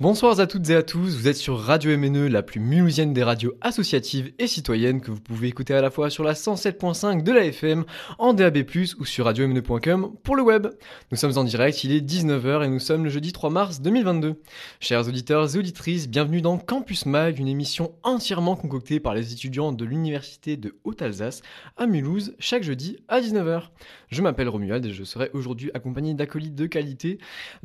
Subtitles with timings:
[0.00, 3.22] Bonsoir à toutes et à tous, vous êtes sur Radio MNE, la plus mulhousienne des
[3.22, 7.30] radios associatives et citoyennes que vous pouvez écouter à la fois sur la 107.5 de
[7.30, 7.84] la FM,
[8.18, 8.64] en DAB+,
[8.98, 10.66] ou sur radiomne.com pour le web.
[11.12, 14.42] Nous sommes en direct, il est 19h et nous sommes le jeudi 3 mars 2022.
[14.80, 19.70] Chers auditeurs et auditrices, bienvenue dans Campus Mag, une émission entièrement concoctée par les étudiants
[19.70, 21.42] de l'Université de Haute-Alsace
[21.76, 23.68] à Mulhouse, chaque jeudi à 19h.
[24.08, 27.18] Je m'appelle Romuald et je serai aujourd'hui accompagné d'acolytes de qualité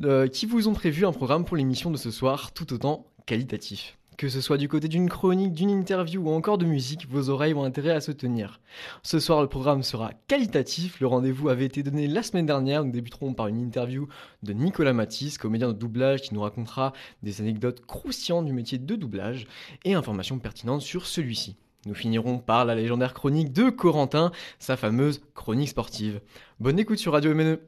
[0.04, 2.19] euh, qui vous ont prévu un programme pour l'émission de ce soir
[2.54, 3.96] tout autant qualitatif.
[4.18, 7.54] Que ce soit du côté d'une chronique, d'une interview ou encore de musique, vos oreilles
[7.54, 8.60] ont intérêt à se tenir.
[9.02, 11.00] Ce soir, le programme sera qualitatif.
[11.00, 12.84] Le rendez-vous avait été donné la semaine dernière.
[12.84, 14.06] Nous débuterons par une interview
[14.42, 18.96] de Nicolas Matisse, comédien de doublage, qui nous racontera des anecdotes croustillantes du métier de
[18.96, 19.46] doublage
[19.86, 21.56] et informations pertinentes sur celui-ci.
[21.86, 26.20] Nous finirons par la légendaire chronique de Corentin, sa fameuse chronique sportive.
[26.58, 27.58] Bonne écoute sur Radio MNE.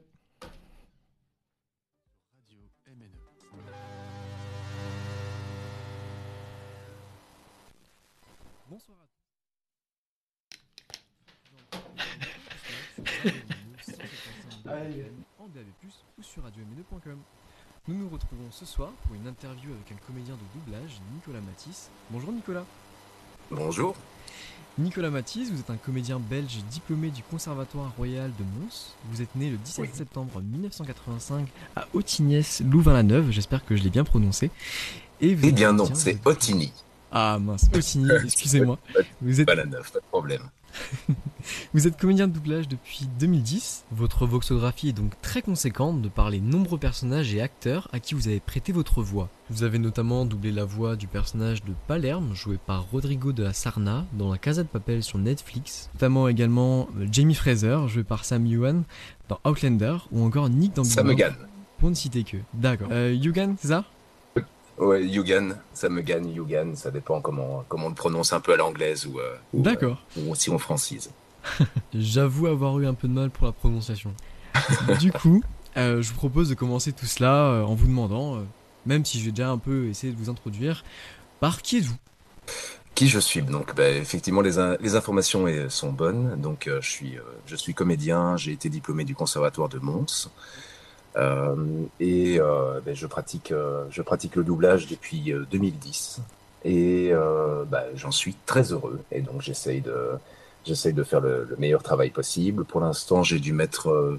[14.65, 15.65] En DAB+,
[16.17, 17.17] ou sur radiomne.com.
[17.87, 21.89] Nous nous retrouvons ce soir pour une interview avec un comédien de doublage, Nicolas Matisse.
[22.09, 22.65] Bonjour Nicolas.
[23.51, 23.95] Bonjour.
[24.77, 28.95] Nicolas Matisse, vous êtes un comédien belge diplômé du Conservatoire Royal de Mons.
[29.11, 34.03] Vous êtes né le 17 septembre 1985 à Otignès, Louvain-la-Neuve, j'espère que je l'ai bien
[34.03, 34.49] prononcé.
[35.21, 36.73] Et vous eh bien non, c'est Otigny.
[37.11, 38.79] Ah mince, Otigny, excusez-moi.
[39.21, 39.47] Vous êtes...
[39.47, 40.41] Louvain-la-Neuve, pas de problème.
[41.73, 43.85] Vous êtes comédien de doublage depuis 2010.
[43.91, 48.13] Votre voxographie est donc très conséquente de par les nombreux personnages et acteurs à qui
[48.13, 49.29] vous avez prêté votre voix.
[49.49, 53.53] Vous avez notamment doublé la voix du personnage de Palerme, joué par Rodrigo de la
[53.53, 55.89] Sarna, dans La Casa de Papel sur Netflix.
[55.95, 58.83] Notamment également euh, Jamie Fraser, joué par Sam Yuan,
[59.29, 61.33] dans Outlander, ou encore Nick dans Sam Egan.
[61.77, 62.37] Pour ne citer que.
[62.53, 62.87] D'accord.
[62.91, 63.85] Euh, Yugan, c'est ça?
[64.77, 68.53] Ouais, Yugan, ça me gagne, Yugan, ça dépend comment, comment on le prononce un peu
[68.53, 70.03] à l'anglaise ou, euh, D'accord.
[70.17, 71.11] ou si on francise.
[71.93, 74.13] J'avoue avoir eu un peu de mal pour la prononciation.
[74.99, 75.43] du coup,
[75.77, 78.43] euh, je vous propose de commencer tout cela euh, en vous demandant,
[78.85, 80.83] même si je vais déjà un peu essayer de vous introduire,
[81.39, 81.97] par qui êtes-vous?
[82.95, 83.41] Qui je suis?
[83.41, 86.39] Donc, bah, effectivement, les, les informations sont bonnes.
[86.39, 87.17] Donc, je suis,
[87.47, 88.37] je suis comédien.
[88.37, 90.29] J'ai été diplômé du conservatoire de Mons.
[91.15, 91.55] Euh,
[91.99, 96.21] et euh, ben, je pratique, euh, je pratique le doublage depuis 2010
[96.65, 97.11] et
[97.69, 99.01] ben, j'en suis très heureux.
[99.11, 100.11] Et donc j'essaye de,
[100.65, 102.63] j'essaye de faire le, meilleur travail possible.
[102.63, 104.17] Pour l'instant, j'ai dû mettre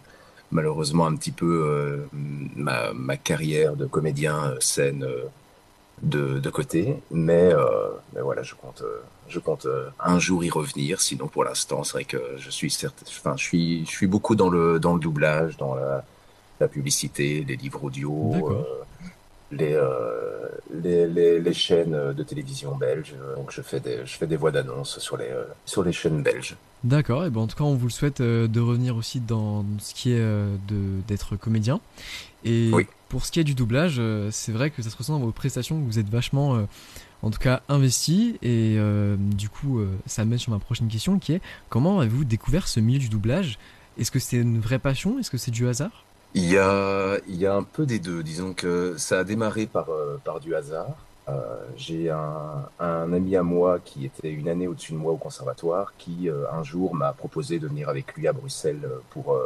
[0.50, 5.06] malheureusement un petit peu ma, ma, carrière de comédien scène
[6.03, 7.50] de, de, côté, mais,
[8.15, 8.82] mais voilà, je compte,
[9.28, 9.66] je compte
[9.99, 11.00] un jour y revenir.
[11.00, 14.37] Sinon, pour l'instant, c'est vrai que je suis certes, enfin, je suis, je suis beaucoup
[14.37, 16.05] dans le dans le doublage, dans la
[16.60, 18.84] la publicité, les livres audio, euh,
[19.60, 20.48] euh,
[20.82, 23.15] les, les, les, chaînes de télévision belges.
[23.37, 26.22] Donc je fais des, je fais des voix d'annonce sur les, euh, sur les chaînes
[26.22, 26.56] belges.
[26.82, 29.94] D'accord, et ben en tout cas on vous le souhaite de revenir aussi dans ce
[29.94, 31.81] qui est de d'être comédien.
[32.44, 32.70] Et
[33.09, 34.00] pour ce qui est du doublage,
[34.31, 36.66] c'est vrai que ça se ressent dans vos prestations, que vous êtes vachement,
[37.22, 38.38] en tout cas, investi.
[38.43, 38.76] Et
[39.16, 42.98] du coup, ça mène sur ma prochaine question qui est comment avez-vous découvert ce milieu
[42.98, 43.59] du doublage?
[43.98, 45.19] Est-ce que c'est une vraie passion?
[45.19, 46.03] Est-ce que c'est du hasard?
[46.34, 48.22] Il y a, il y a un peu des deux.
[48.22, 50.97] Disons que ça a démarré par, euh, par du hasard.
[51.28, 51.41] Euh,
[51.77, 55.94] j'ai un, un, ami à moi qui était une année au-dessus de moi au conservatoire,
[55.97, 59.39] qui euh, un jour m'a proposé de venir avec lui à Bruxelles pour,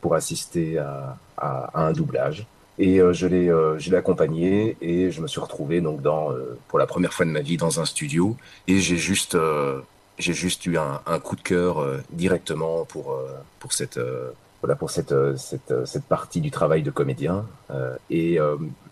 [0.00, 2.46] pour assister à, à, un doublage.
[2.78, 3.46] Et je l'ai,
[3.78, 6.30] je l'ai accompagné et je me suis retrouvé donc dans,
[6.66, 9.36] pour la première fois de ma vie dans un studio et j'ai juste,
[10.18, 13.16] j'ai juste eu un, un, coup de cœur directement pour,
[13.60, 14.00] pour cette
[14.64, 15.36] voilà pour cette, euh,
[15.70, 17.44] euh, cette, partie du travail de comédien.
[17.70, 18.38] Euh, et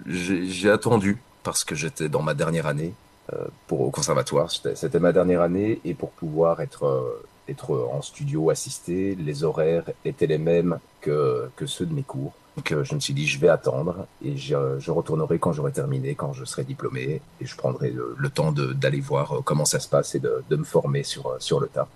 [0.07, 2.93] j'ai attendu parce que j'étais dans ma dernière année
[3.67, 4.51] pour au conservatoire.
[4.51, 7.17] C'était ma dernière année et pour pouvoir être
[7.71, 12.35] en studio assisté, les horaires étaient les mêmes que, ceux de mes cours.
[12.59, 16.35] Donc je me suis dit, je vais attendre et je, retournerai quand j'aurai terminé, quand
[16.35, 20.21] je serai diplômé, et je prendrai le, temps d'aller voir comment ça se passe et
[20.21, 21.89] de, de me former sur, sur le tas.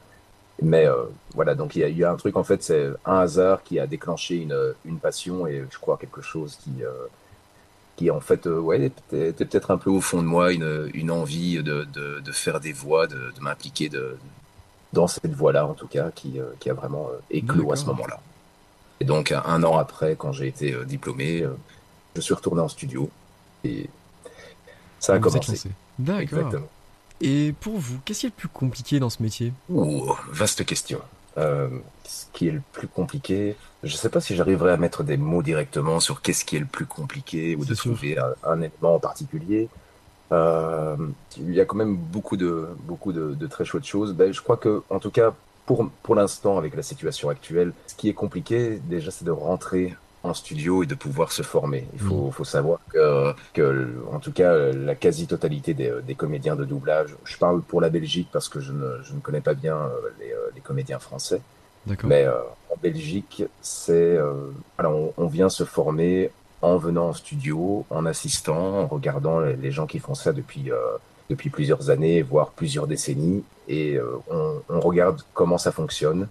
[0.62, 1.05] Mais euh,
[1.35, 3.87] voilà, donc il y a eu un truc, en fait, c'est un hasard qui a
[3.87, 6.91] déclenché une, une passion et je crois quelque chose qui, euh,
[7.97, 11.62] qui en fait, ouais, était peut-être un peu au fond de moi une, une envie
[11.62, 14.17] de, de, de faire des voix, de, de m'impliquer de,
[14.94, 18.20] dans cette voie-là, en tout cas, qui, qui a vraiment éclos à ce moment-là.
[19.00, 21.47] Et donc, un an après, quand j'ai été diplômé,
[22.14, 23.11] je suis retourné en studio
[23.62, 23.91] et
[24.99, 25.61] ça a commencé.
[25.99, 26.56] D'accord.
[27.20, 29.52] Et pour vous, qu'est-ce qui est le plus compliqué dans ce métier?
[29.70, 31.00] Ouh, vaste question.
[31.38, 31.68] Euh,
[32.04, 35.16] ce qui est le plus compliqué, je ne sais pas si j'arriverai à mettre des
[35.16, 38.98] mots directement sur qu'est-ce qui est le plus compliqué ou de trouver un, élément en
[38.98, 39.68] particulier.
[40.32, 40.96] Euh,
[41.36, 44.14] il y a quand même beaucoup de beaucoup de, très chouettes choses.
[44.14, 45.34] Ben, je crois que, en tout cas,
[45.66, 49.94] pour pour l'instant, avec la situation actuelle, ce qui est compliqué déjà, c'est de rentrer
[50.26, 51.87] en studio et de pouvoir se former.
[51.94, 56.64] Il faut, faut savoir que, que, en tout cas, la quasi-totalité des, des, comédiens de
[56.64, 59.76] doublage, je parle pour la Belgique parce que je ne, je ne connais pas bien
[59.76, 59.90] euh,
[60.20, 61.40] les, euh, les comédiens français.
[62.02, 62.34] Mais euh,
[62.70, 64.19] en Belgique, c'est
[64.76, 69.87] alors on, vient se former en venant en studio, en assistant, en regardant les, gens
[69.87, 70.70] qui font ça depuis
[71.31, 76.26] depuis plusieurs années, voire plusieurs décennies, et on, on, regarde comment ça fonctionne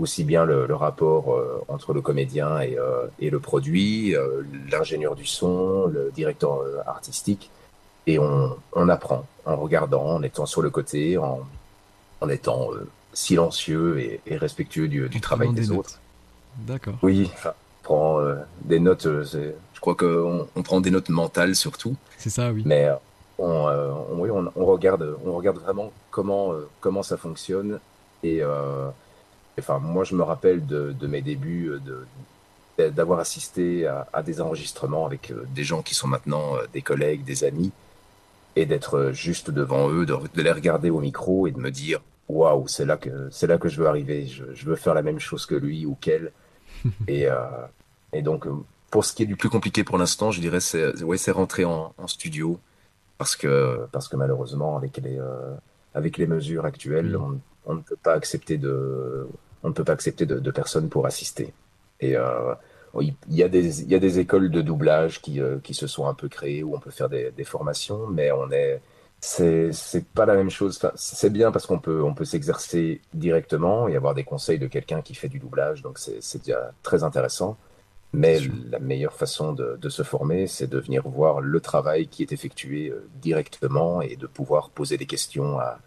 [0.00, 5.14] aussi bien le, rapport euh, entre le comédien et, euh, et le produit, euh, l'ingénieur
[5.14, 7.50] du son, le directeur artistique,
[8.06, 11.40] et on, on, apprend en regardant, en étant sur le côté, en,
[12.20, 12.70] en étant
[13.12, 16.00] silencieux et, respectueux du, du travail des, autres.
[16.58, 16.94] D'accord.
[17.02, 17.52] Oui, on
[17.82, 18.20] prend
[18.62, 21.96] des notes, je crois qu'on on prend des notes mentales surtout.
[22.16, 22.62] C'est ça, oui.
[22.64, 22.88] Mais
[23.38, 23.68] on,
[24.12, 27.80] oui, on, regarde, on regarde vraiment comment, comment ça fonctionne
[28.22, 28.42] et
[29.60, 31.70] Enfin, moi, je me rappelle de, mes débuts,
[32.80, 36.82] euh, d'avoir assisté à, des enregistrements avec euh, des gens qui sont maintenant euh, des
[36.82, 37.72] collègues, des amis,
[38.56, 42.66] et d'être juste devant eux, de, les regarder au micro et de me dire waouh,
[42.68, 44.26] c'est là que c'est là que je veux arriver.
[44.26, 46.32] Je, veux faire la même chose que lui ou qu'elle.
[47.08, 47.26] et,
[48.12, 48.46] et donc,
[48.90, 51.64] pour ce qui est du plus compliqué pour l'instant, je dirais c'est ouais, c'est rentrer
[51.64, 52.58] en, studio
[53.18, 55.18] parce que parce que malheureusement avec les
[55.94, 59.28] avec les mesures actuelles, on, on, ne peut pas accepter de
[59.62, 61.52] on ne peut pas accepter de, personnes pour assister.
[62.00, 62.54] Et euh,
[63.00, 65.86] il, y a des, il y a des écoles de doublage qui, euh, qui se
[65.86, 68.80] sont un peu créées où on peut faire des, formations, mais on est
[69.22, 69.70] c'est
[70.14, 70.80] pas la même chose.
[70.94, 75.02] c'est bien parce qu'on peut on peut s'exercer directement et avoir des conseils de quelqu'un
[75.02, 77.58] qui fait du doublage, donc c'est déjà très intéressant.
[78.12, 78.40] Mais
[78.70, 82.32] la meilleure façon de, de se former, c'est de venir voir le travail qui est
[82.32, 85.78] effectué euh, directement et de pouvoir poser des questions à,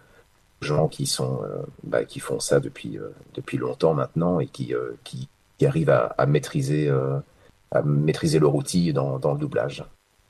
[0.63, 4.73] gens qui sont euh, bah, qui font ça depuis euh, depuis longtemps maintenant et qui
[4.73, 5.27] euh, qui,
[5.57, 6.91] qui, arrivent à, à maîtriser
[7.71, 9.85] à maîtriser leur outil dans, dans le doublage.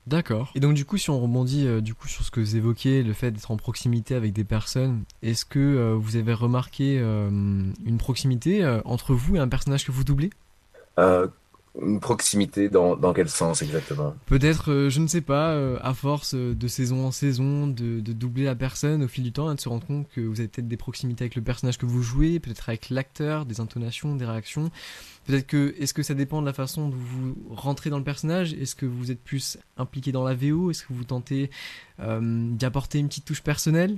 [0.06, 0.50] D'accord.
[0.54, 3.14] Et donc du coup, si on rebondit du coup sur ce que vous évoquez, le
[3.14, 9.14] fait d'être en proximité avec des personnes, est-ce que vous avez remarqué une proximité entre
[9.14, 10.30] vous et un personnage que vous doublez?
[11.80, 14.14] Une proximité dans, dans quel sens exactement?
[14.26, 18.00] Peut-être, euh, je ne sais pas, euh, à force euh, de saison en saison, de,
[18.00, 20.38] de, doubler la personne au fil du temps, et de se rendre compte que vous
[20.38, 24.14] avez peut-être des proximités avec le personnage que vous jouez, peut-être avec l'acteur, des intonations,
[24.14, 24.70] des réactions.
[25.26, 28.52] Peut-être que, est-ce que ça dépend de la façon dont vous rentrez dans le personnage?
[28.54, 31.50] Est-ce que vous êtes plus impliqué dans la VO Est-ce que vous tentez
[31.98, 33.96] d'y apporter une petite touche personnelle?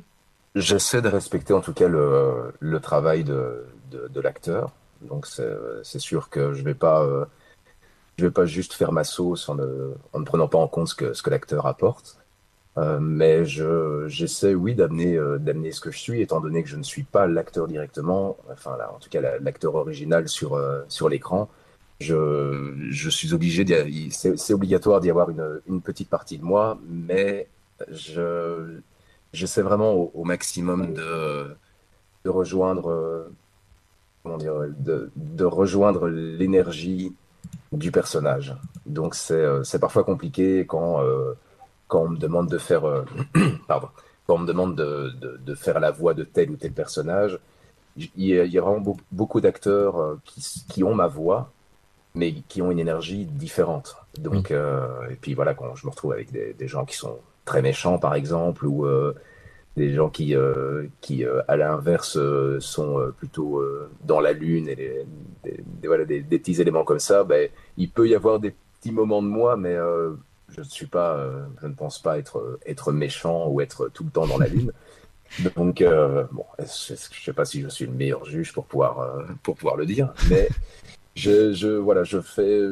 [0.54, 4.72] J'essaie de respecter en tout cas le, le travail de, de, de l'acteur.
[5.02, 7.28] Donc c'est sûr que je vais pas
[8.18, 10.88] je vais pas juste faire ma sauce en ne, en ne prenant pas en compte
[10.88, 12.18] ce que, l'acteur apporte.
[12.78, 16.68] Euh, mais je, j'essaie, oui, d'amener, euh, d'amener ce que je suis, étant donné que
[16.68, 20.82] je ne suis pas l'acteur directement, enfin, là, en tout cas, l'acteur original sur, euh,
[20.88, 21.48] sur l'écran.
[22.00, 23.64] Je, je suis obligé,
[24.10, 27.48] c'est obligatoire d'y avoir une, une petite partie de moi, mais
[27.90, 28.80] je,
[29.32, 31.56] j'essaie vraiment au, au maximum de,
[32.24, 33.30] de rejoindre,
[34.22, 37.14] comment dire, de, de rejoindre l'énergie
[37.72, 38.54] du personnage.
[38.84, 41.34] Donc c'est euh, parfois compliqué quand, euh,
[41.88, 43.04] quand on me demande de faire euh,
[43.68, 43.88] pardon,
[44.26, 47.38] quand on me demande de, de, faire la voix de tel ou tel personnage.
[47.96, 51.50] Il y a, il y a vraiment beaucoup d'acteurs qui, qui, ont ma voix,
[52.14, 53.96] mais qui ont une énergie différente.
[54.18, 57.62] Donc, et puis voilà, quand je me retrouve avec des, des, gens qui sont très
[57.62, 58.86] méchants, par exemple, ou
[59.76, 60.34] des gens qui,
[61.00, 62.18] qui à l'inverse,
[62.60, 63.62] sont plutôt
[64.04, 65.04] dans la lune et
[65.44, 69.22] des, voilà, des, petits éléments comme ça, ben, il peut y avoir des petits moments
[69.22, 70.12] de moi, mais euh,
[70.48, 74.04] je ne suis pas, euh, je ne pense pas être être méchant ou être tout
[74.04, 74.72] le temps dans la lune.
[75.56, 79.24] Donc euh, bon, je ne sais pas si je suis le meilleur juge pour pouvoir
[79.42, 80.48] pour pouvoir le dire, mais
[81.14, 82.62] je, je voilà, je fais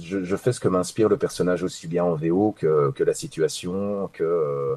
[0.00, 4.08] je fais ce que m'inspire le personnage aussi bien en VO que que la situation
[4.12, 4.76] que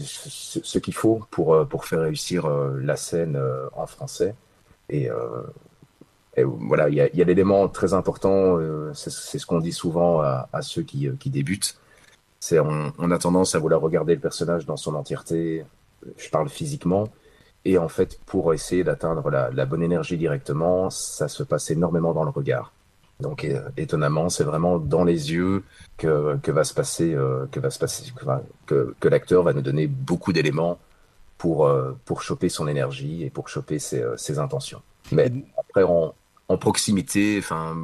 [0.00, 3.40] ce qu'il faut pour, pour faire réussir la scène
[3.74, 4.34] en français.
[4.90, 5.10] Et,
[6.44, 10.20] voilà, il y a, y a l'élément très important, euh, c'est ce qu'on dit souvent
[10.20, 11.78] à, ceux qui, euh, débutent,
[12.40, 15.64] c'est on, a tendance à vouloir regarder le personnage dans son entièreté,
[16.16, 17.08] je parle physiquement,
[17.64, 22.24] et en fait, pour essayer d'atteindre la bonne énergie directement, ça se passe énormément dans
[22.24, 22.72] le regard.
[23.20, 23.44] Donc
[23.76, 25.64] étonnamment, c'est vraiment dans les yeux
[25.96, 28.24] que, que va se passer, euh, que va se passer, que,
[28.66, 30.78] que, que l'acteur va nous donner beaucoup d'éléments
[31.36, 34.82] pour, euh, pour choper son énergie et pour choper ses, euh, ses intentions.
[35.10, 36.14] Mais après, en,
[36.48, 37.76] en proximité, enfin,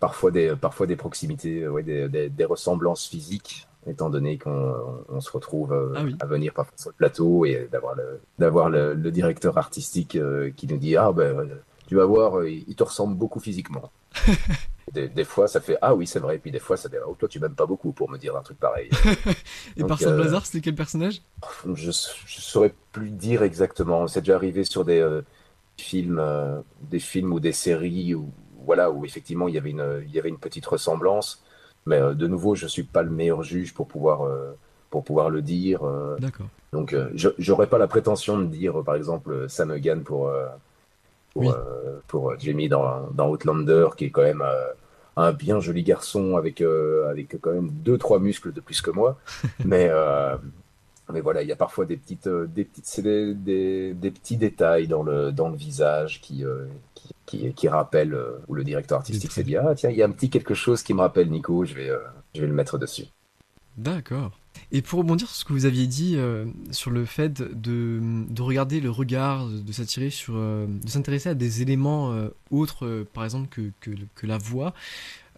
[0.00, 4.74] parfois des, parfois des proximités, ouais, des, des, des ressemblances physiques, étant donné qu'on
[5.08, 6.16] on se retrouve Ah oui.
[6.18, 10.18] à venir parfois sur le plateau et d'avoir le, d'avoir le, le directeur artistique
[10.56, 11.48] qui nous dit ah ben
[11.86, 13.90] tu vas voir, euh, il te ressemble beaucoup physiquement.
[14.92, 17.14] des, des fois, ça fait ah oui c'est vrai, puis des fois ça fait oh
[17.18, 18.90] toi tu m'aimes pas beaucoup pour me dire un truc pareil.
[19.76, 21.22] Et Donc, par simple euh, hasard, c'était quel personnage?
[21.74, 24.06] je, je saurais plus dire exactement.
[24.06, 25.22] C'est déjà arrivé sur des euh,
[25.76, 28.30] films, euh, des films ou des séries où
[28.64, 31.42] voilà où effectivement il y avait une il y avait une petite ressemblance.
[31.86, 34.26] Mais de nouveau, je suis pas le meilleur juge pour pouvoir
[34.88, 35.82] pour pouvoir le dire.
[36.18, 36.46] D'accord.
[36.72, 40.32] donc je j'aurais pas la prétention de dire par exemple Sam Egan pour
[41.34, 41.50] pour, Oui.
[41.50, 44.72] euh, pour euh, Jamie dans dans Outlander qui est quand même euh,
[45.16, 48.90] un bien joli garçon avec euh, avec quand même deux trois muscles de plus que
[48.90, 49.18] moi.
[49.64, 50.36] mais euh,
[51.12, 54.88] mais voilà, il y a parfois des petites, des petites, des, des, des petits détails
[54.88, 56.64] dans le, dans le visage qui, euh,
[56.94, 60.06] qui, qui, qui rappellent, où le directeur artistique s'est dit, ah tiens, il y a
[60.06, 61.90] un petit quelque chose qui me rappelle Nico, je vais,
[62.34, 63.04] je vais le mettre dessus.
[63.76, 64.40] D'accord.
[64.72, 68.42] Et pour rebondir sur ce que vous aviez dit euh, sur le fait de, de
[68.42, 73.24] regarder le regard, de s'attirer sur, euh, de s'intéresser à des éléments euh, autres, par
[73.24, 73.70] exemple que,
[74.14, 74.72] que, la voix.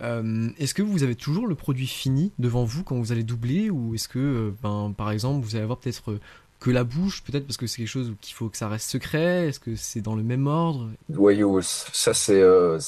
[0.00, 3.94] est-ce que vous avez toujours le produit fini devant vous quand vous allez doubler ou
[3.94, 6.18] est-ce que, ben, par exemple, vous allez avoir peut-être
[6.61, 9.49] que la bouche, peut-être parce que c'est quelque chose qu'il faut que ça reste secret
[9.49, 10.90] Est-ce que c'est dans le même ordre?
[11.08, 12.78] Voyou, ça c'est, euh,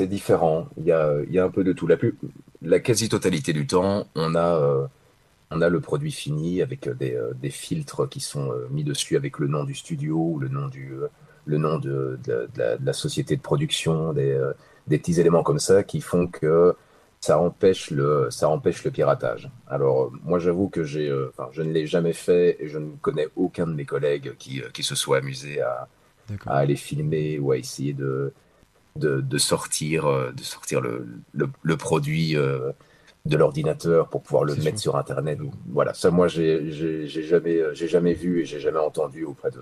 [0.00, 0.68] différent.
[0.76, 1.88] Il y a, y a un peu de tout.
[2.62, 4.88] La quasi-totalité du temps, on a,
[5.50, 8.84] on a le produit fini avec euh, des, euh, des filtres qui sont euh, mis
[8.84, 10.92] dessus avec le nom du studio ou le nom du,
[11.46, 14.38] le nom de, de, de la, de la société de production, des,
[14.86, 16.74] des petits éléments comme ça qui font que
[17.20, 19.50] ça empêche le, ça empêche le piratage.
[19.66, 22.90] Alors, moi, j'avoue que j'ai, euh, enfin, je ne l'ai jamais fait et je ne
[23.00, 25.88] connais aucun de mes collègues qui, qui se soit amusé à,
[26.46, 28.32] aller filmer ou à essayer de,
[28.96, 32.72] de, de sortir, de sortir le, le, le produit euh,
[33.24, 34.92] de l'ordinateur pour pouvoir le mettre sûr.
[34.92, 35.38] sur Internet.
[35.66, 36.70] Voilà, ça, moi, j'ai
[37.06, 39.56] jamais, euh, j'ai jamais vu et j'ai jamais entendu auprès de,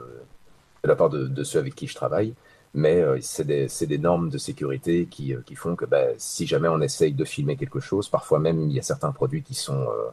[0.83, 2.35] de la part de, de ceux avec qui je travaille.
[2.75, 6.47] Mais euh, c'est des, des normes de sécurité qui, euh, qui font que ben, si
[6.47, 9.55] jamais on essaye de filmer quelque chose, parfois même il y a certains produits qui
[9.55, 10.11] sont, euh,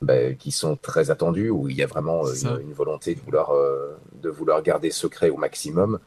[0.00, 3.50] ben, qui sont très attendus, où il y a vraiment une, une volonté de vouloir,
[3.52, 5.98] euh, de vouloir garder secret au maximum,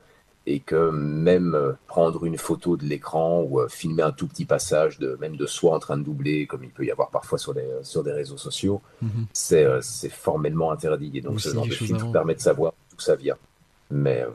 [0.45, 4.45] et que même euh, prendre une photo de l'écran ou euh, filmer un tout petit
[4.45, 7.37] passage, de, même de soi en train de doubler, comme il peut y avoir parfois
[7.37, 9.25] sur, les, sur des réseaux sociaux, Mhm.
[9.33, 11.11] c'est euh, c'est formellement interdit.
[11.13, 13.35] Et donc ce genre de filtre permet de savoir d'où ça vient.
[13.91, 14.25] Mais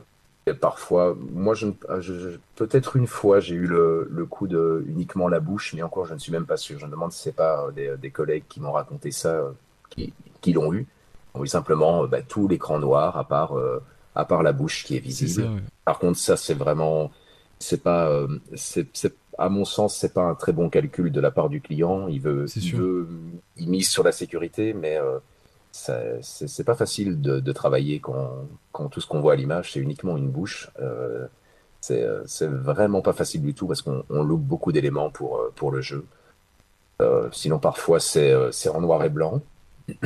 [0.47, 4.47] euh, parfois, moi, je, ah, je- je- peut-être une fois, j'ai eu le, le coup
[4.47, 6.77] de uniquement la bouche, mais encore, je ne suis même pas sûr.
[6.79, 9.51] Je me demande si c'est pas euh, des, des collègues qui m'ont raconté ça, euh,
[9.89, 10.85] qui, qui l'ont eu.
[11.33, 13.81] Oui, simplement euh, bah, tout l'écran noir, à part, euh,
[14.13, 15.43] à part la bouche qui est visible.
[15.43, 15.61] ça, ouais.
[15.85, 17.11] Par contre, ça, c'est vraiment,
[17.59, 18.87] c'est pas, euh, c'est,
[19.37, 22.07] à mon sens, c'est pas un très bon calcul de la part du client.
[22.07, 22.77] Il veut, il sûr.
[22.79, 23.07] veut,
[23.57, 25.19] il mise sur la sécurité, mais euh,
[25.71, 29.79] c'est, pas facile de, de travailler quand, quand tout ce qu'on voit à l'image, c'est
[29.79, 30.69] uniquement une bouche.
[30.79, 31.27] Euh,
[31.81, 35.53] c'est, euh, vraiment pas facile du tout parce qu'on on loupe beaucoup d'éléments pour, euh,
[35.55, 36.05] pour le jeu.
[37.01, 39.41] Euh, sinon, parfois, c'est, euh, c'est en noir et blanc.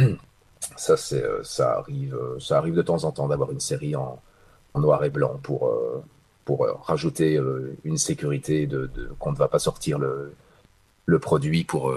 [0.75, 4.21] Ça, ça arrive, ça arrive de temps en temps d'avoir une série en,
[4.73, 6.03] en noir et blanc pour, euh,
[6.45, 10.33] pour euh, rajouter euh, une sécurité de, de- qu'on ne va pas sortir le,
[11.05, 11.93] le produit pour,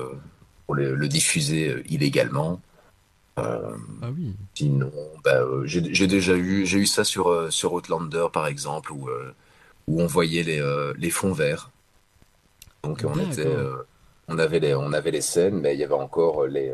[0.66, 2.60] pour le, le diffuser illégalement.
[3.38, 4.34] Euh, Ah oui.
[4.54, 4.92] sinon,
[5.24, 9.08] bah, euh, j'ai déjà eu, j'ai eu ça sur, euh, sur Outlander par exemple, où,
[9.88, 10.62] où on voyait les,
[10.96, 11.70] les fonds verts.
[12.84, 13.56] Donc on était,
[14.28, 16.72] on avait les, on avait les scènes, mais il y avait encore les,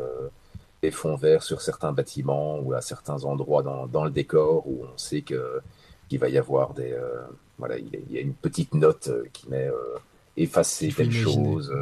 [0.81, 4.83] les fonds verts sur certains bâtiments ou à certains endroits dans, dans le décor où
[4.83, 5.61] on sait que
[6.09, 7.21] qu'il va y avoir des, euh,
[7.57, 9.97] voilà, il y a- une petite note euh, qui met euh,
[10.35, 11.73] effacer telle chose,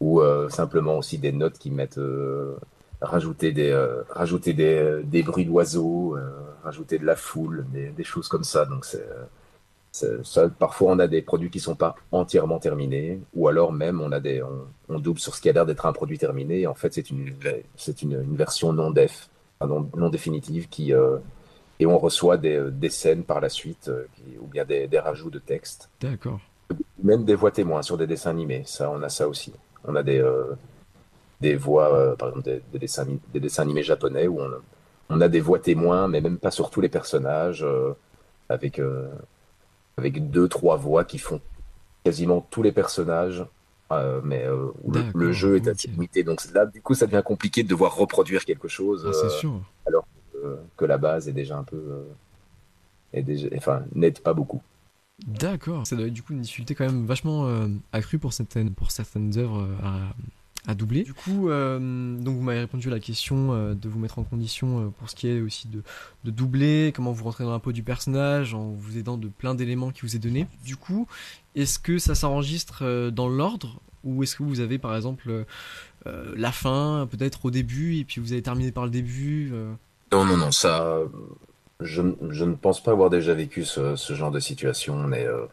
[0.00, 2.00] ou simplement aussi des notes qui mettent
[3.02, 3.72] rajouter des,
[4.10, 6.16] rajouter des, des bruits d'oiseaux,
[6.64, 8.64] rajouter de la foule, des, des choses comme ça.
[8.66, 9.06] Donc c'est,
[9.92, 14.00] c'est- ça, parfois on a des produits qui sont pas entièrement terminés, ou alors même
[14.00, 16.60] on a des, on, on double sur ce qui a l'air d'être un produit terminé.
[16.60, 17.32] Et en fait, c'est une,
[18.02, 19.28] une, une version non def,
[19.62, 21.16] non, non définitive qui, euh,
[21.80, 25.30] et on reçoit des, des scènes par la suite qui- ou bien des, des rajouts
[25.30, 25.88] de texte.
[26.00, 26.40] D'accord.
[27.02, 29.52] Même des voix témoins sur des dessins animés, ça, on a ça aussi.
[29.84, 30.54] On a des, euh,
[31.40, 34.50] des voix, euh, par exemple, des, des dessins, des dessins animés japonais où on,
[35.08, 37.92] on a des voix témoins, mais même pas sur tous les personnages, euh,
[38.48, 39.08] avec, euh,
[39.96, 41.40] avec deux, trois voix qui font
[42.04, 43.44] quasiment tous les personnages,
[43.92, 45.94] euh, mais euh, où le, jeu est assez ok.
[45.94, 46.22] limité.
[46.22, 49.28] Donc là, du coup, ça devient compliqué de devoir reproduire quelque chose Ah, c'est euh,
[49.30, 49.60] sûr.
[49.88, 50.00] euh,
[50.76, 52.02] que la base est déjà un peu, euh,
[53.12, 54.62] est déjà, enfin, n'aide pas beaucoup.
[55.26, 55.86] D'accord.
[55.86, 58.90] Ça doit être du coup une difficulté quand même vachement euh, accrue pour certaines, pour
[58.90, 59.74] certaines œuvres euh,
[60.66, 61.02] à, à doubler.
[61.02, 64.24] Du coup, euh, donc vous m'avez répondu à la question euh, de vous mettre en
[64.24, 65.82] condition euh, pour ce qui est aussi de,
[66.24, 69.54] de doubler, comment vous rentrez dans la peau du personnage en vous aidant de plein
[69.54, 70.46] d'éléments qui vous est donné.
[70.64, 71.06] Du coup,
[71.54, 73.80] est-ce que ça s'enregistre euh, dans l'ordre?
[74.02, 75.44] Ou est-ce que vous avez par exemple euh,
[76.06, 79.74] euh, la fin peut-être au début et puis vous avez terminé par le début euh,
[80.12, 80.98] Non, non, non, ça,
[81.80, 84.96] je, ne- je ne pense pas avoir déjà vécu ce, ce genre de situation.
[84.96, 85.46] Mais euh,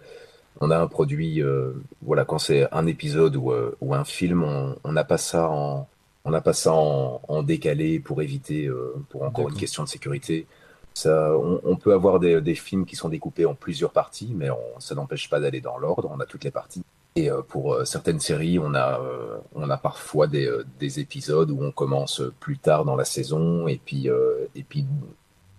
[0.61, 4.43] on a un produit, euh, voilà, quand c'est un épisode ou, euh, ou un film,
[4.83, 5.87] on n'a pas ça en,
[6.25, 8.69] on n'a pas ça en, en décalé pour éviter,
[9.09, 10.47] pour encore une question de sécurité.
[10.93, 14.49] Ça, on, on peut avoir des, des films qui sont découpés en plusieurs parties, mais
[14.49, 16.09] on- ça n'empêche pas d'aller dans l'ordre.
[16.11, 16.83] On a toutes les parties.
[17.17, 20.47] Et euh, pour euh, certaines séries, on a, euh, on a parfois des,
[20.79, 23.67] des épisodes où on commence plus tard dans la saison.
[23.67, 24.07] Et puis,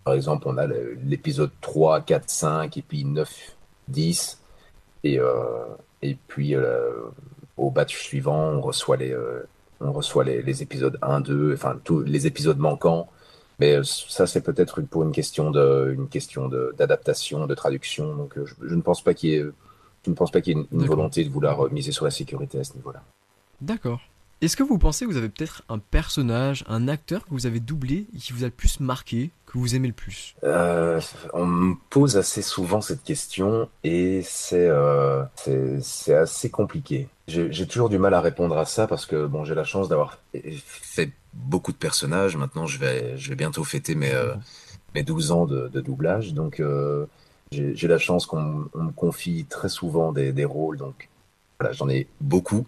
[0.04, 3.56] par exemple, on a l'épisode 3, 4, 5, et puis 9,
[3.88, 4.40] 10.
[5.02, 5.18] Et,
[6.02, 6.54] et puis,
[7.56, 9.16] au batch suivant, on reçoit les,
[9.80, 10.24] on reçoit
[10.62, 13.08] épisodes 1, 2, enfin, tous les épisodes manquants.
[13.58, 18.14] Mais ça, c'est peut-être pour une question une question d'adaptation, de traduction.
[18.14, 19.44] Donc, je ne pense pas qu'il y ait,
[20.04, 22.10] je ne pense pas qu'il y ait une, volonté de vouloir euh, miser sur la
[22.10, 23.02] sécurité à ce niveau-là?
[23.60, 24.00] D'accord.
[24.40, 27.58] Est-ce que vous pensez que vous avez peut-être un personnage, un acteur que vous avez
[27.58, 30.36] doublé et qui vous a le plus marqué, que vous aimez le plus?
[30.44, 31.00] Euh,
[31.32, 35.24] on me pose assez souvent cette question et c'est euh,
[35.80, 37.08] c'est assez compliqué.
[37.26, 39.88] J'ai j'ai toujours du mal à répondre à ça parce que bon, j'ai la chance
[39.88, 42.36] d'avoir fait beaucoup de personnages.
[42.36, 44.34] Maintenant, je vais je vais bientôt fêter mes euh,
[44.94, 47.06] mes 12 ans de, de doublage, donc euh,
[47.52, 51.08] j'ai la chance qu'on on me confie très souvent des, des rôles, donc
[51.58, 52.66] voilà, j'en ai beaucoup.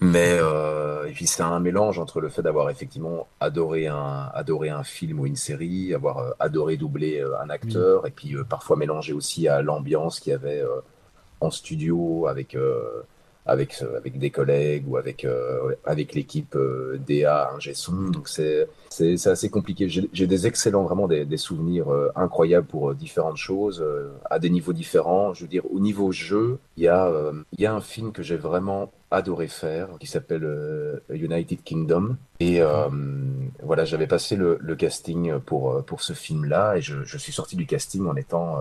[0.00, 4.68] Mais euh, et puis c'est un mélange entre le fait d'avoir effectivement adoré un adoré
[4.68, 8.44] un film ou une série, avoir euh, adoré doubler euh, un acteur, et puis euh,
[8.44, 10.80] parfois mélanger aussi à l'ambiance qu'il y avait euh,
[11.40, 13.02] en studio avec euh,
[13.46, 15.74] avec euh, avec des collègues ou avec euh,
[16.14, 17.92] l'équipe euh, DA ingé son.
[18.10, 18.66] Donc c'est
[19.26, 19.88] assez compliqué.
[19.88, 23.84] J'ai des excellents vraiment des, souvenirs incroyables pour différentes choses
[24.30, 25.34] à des niveaux différents.
[25.34, 29.48] Je veux dire au niveau jeu, il y a un film que j'ai vraiment adoré
[29.48, 32.60] faire qui s'appelle United Kingdom et
[33.62, 38.06] voilà j'avais passé le, casting pour ce film-là et je, je suis sorti du casting
[38.06, 38.58] en étant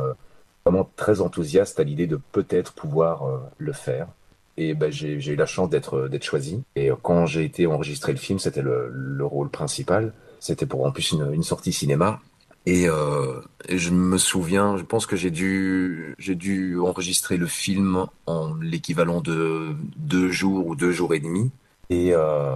[0.66, 3.24] vraiment très enthousiaste à l'idée de peut-être pouvoir
[3.58, 4.08] le faire.
[4.58, 6.64] Et ben, j'ai eu la chance d'être choisi.
[6.76, 10.14] Et quand j'ai été enregistrer le film, c'était le, le rôle principal.
[10.40, 12.20] C'était pour en plus une, sortie cinéma.
[12.66, 17.48] Et, euh, et je me souviens, je pense que j'ai dû j'ai dû enregistrer le
[17.48, 21.52] film en l'équivalent de deux jours ou deux jours et demi.
[21.90, 22.56] Et euh,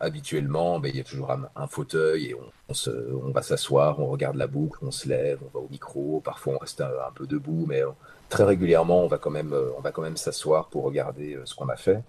[0.00, 4.00] habituellement, ben, il y a toujours un, fauteuil et on, on se, on va s'asseoir,
[4.00, 6.20] on regarde la boucle, on se lève, on va au micro.
[6.24, 7.90] Parfois, on reste un, un peu debout, mais euh,
[8.28, 11.42] très régulièrement, on va quand même, euh, on va quand même s'asseoir pour regarder euh,
[11.44, 12.00] ce qu'on a fait.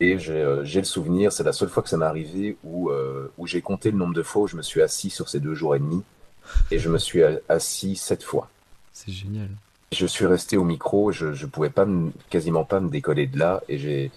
[0.00, 2.90] Et j'ai euh, j'ai le souvenir, c'est la seule fois que ça m'est arrivé où,
[3.38, 5.54] où j'ai compté le nombre de fois où je me suis assis sur ces deux
[5.54, 6.02] jours et demi.
[6.70, 8.48] Et je me suis assis sept fois.
[8.92, 9.48] C'est génial.
[9.92, 13.38] Je suis resté au micro, je, je pouvais pas me- quasiment pas me décoller de
[13.38, 13.62] là.
[13.68, 14.10] Et j'ai,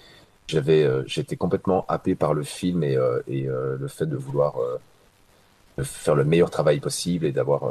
[0.48, 4.16] j'avais, euh, j'étais complètement happé par le film et, euh, et euh, le fait de
[4.16, 4.56] vouloir
[5.82, 7.70] faire le meilleur travail possible et d'avoir,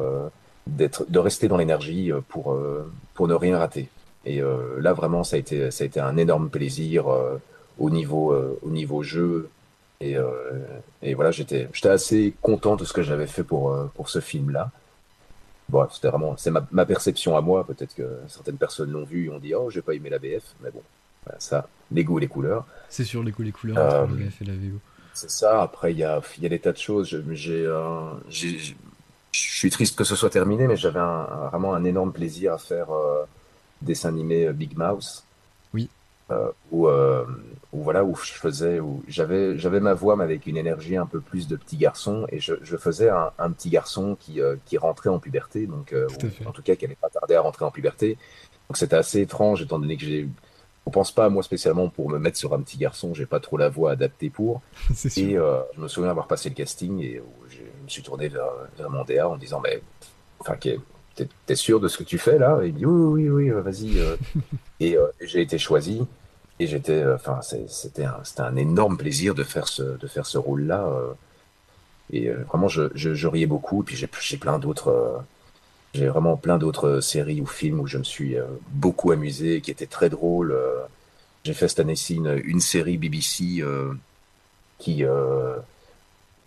[0.67, 3.89] d'être, de rester dans l'énergie euh, pour, euh, pour ne rien rater.
[4.25, 7.05] Et euh, là, vraiment, ça a été, ça a été un énorme plaisir
[7.77, 9.49] au niveau, au niveau jeu.
[10.01, 10.15] Et,
[11.03, 14.71] et voilà, j'étais, j'étais assez content de ce que j'avais fait pour, pour ce film-là.
[15.69, 17.65] Bon, c'était vraiment, c'est ma, ma perception à moi.
[17.67, 20.43] Peut-être que certaines personnes l'ont vu et ont dit, oh, j'ai pas aimé la BF.
[20.63, 20.81] Mais bon,
[21.23, 22.65] voilà, ça, les goûts et les couleurs.
[22.89, 24.79] C'est sûr, les, les couleurs Euh, entre le VF et la VO.
[25.13, 25.61] C'est ça.
[25.61, 27.15] Après, il y a, il y a des tas de choses.
[27.31, 27.67] J'ai-
[29.35, 32.57] je suis triste que ce soit terminé, mais j'avais un- vraiment un énorme plaisir à
[32.57, 33.23] faire euh,
[33.81, 35.23] dessin animé euh, Big Mouse.
[35.73, 35.89] Oui.
[36.31, 37.23] Euh, où, euh,
[37.71, 41.05] où voilà, où je faisais, où j'avais, j'avais ma voix, mais avec une énergie un
[41.05, 44.55] peu plus de petit garçon, et je, je faisais un, un petit garçon qui, euh,
[44.65, 47.41] qui rentrait en puberté, donc Tout ou- en tout cas qui n'allait pas tarder à
[47.41, 48.17] rentrer en puberté.
[48.67, 50.27] Donc c'était assez étrange, étant donné que j'ai,
[50.85, 53.39] on pense pas à moi spécialement pour me mettre sur un petit garçon, j'ai pas
[53.39, 54.61] trop la voix adaptée pour.
[55.17, 58.03] Et euh, je me souviens avoir passé le casting et où j'ai- je me suis
[58.03, 59.81] tourné vers, vers mon DA en disant mais
[60.39, 62.59] enfin, t'es sûr de ce que tu fais là?
[62.63, 63.99] Et il dit oui, oui, oui, vas-y.
[64.79, 66.05] et j'ai été choisi.
[66.59, 70.37] Et j'étais, enfin, c'était un, c'était un énorme plaisir de faire ce, de faire ce
[70.37, 70.87] rôle-là.
[72.13, 73.81] et vraiment, je, je, je, riais beaucoup.
[73.81, 75.21] Et puis j'ai plein d'autres
[75.95, 79.71] j'ai vraiment plein d'autres séries ou films où je me suis euh, beaucoup amusé, qui
[79.71, 80.51] étaient très drôles.
[80.51, 80.81] Euh.
[81.43, 83.93] J'ai fait cette année-ci une, série BBC euh,
[84.79, 85.03] qui,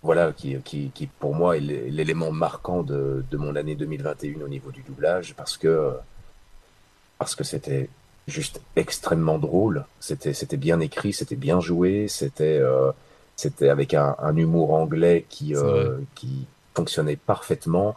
[0.02, 4.48] voilà, qui, qui, qui, pour moi est l'élément marquant de, de, mon année 2021 au
[4.48, 5.92] niveau du doublage parce que
[7.18, 7.88] parce que c'était
[8.26, 9.84] juste extrêmement drôle.
[10.00, 12.60] C'était c'était bien écrit, c'était bien joué, c'était
[13.36, 15.54] c'était avec un, un, humour anglais qui
[16.16, 17.94] qui fonctionnait parfaitement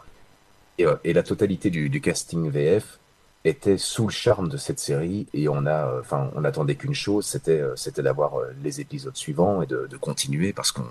[0.85, 2.99] euh, et, la totalité du, casting VF
[3.43, 5.27] était sous le charme de cette série.
[5.33, 9.15] Et on a, euh, enfin, on attendait qu'une chose, c'était, euh, c'était d'avoir les épisodes
[9.15, 10.85] suivants et de, continuer parce qu'on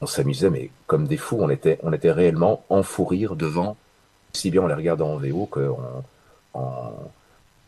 [0.00, 3.76] on s'amusait, mais comme des fous, on était, on était réellement en fou rire devant,
[4.32, 6.04] si bien en les regardant en VO qu'en
[6.54, 6.92] en,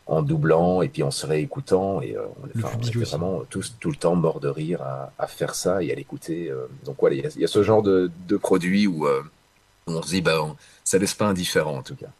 [0.07, 2.01] en, doublant et puis en se réécoutant.
[2.01, 4.81] Et on, était vraiment tous tout le temps mort de rire
[5.17, 6.51] à, faire ça et à l'écouter.
[6.85, 9.07] donc voilà, il y, a ce genre de, de produit où
[9.87, 10.39] on se dit, bah,
[10.93, 12.11] ça laisse pas indifférent en tout cas.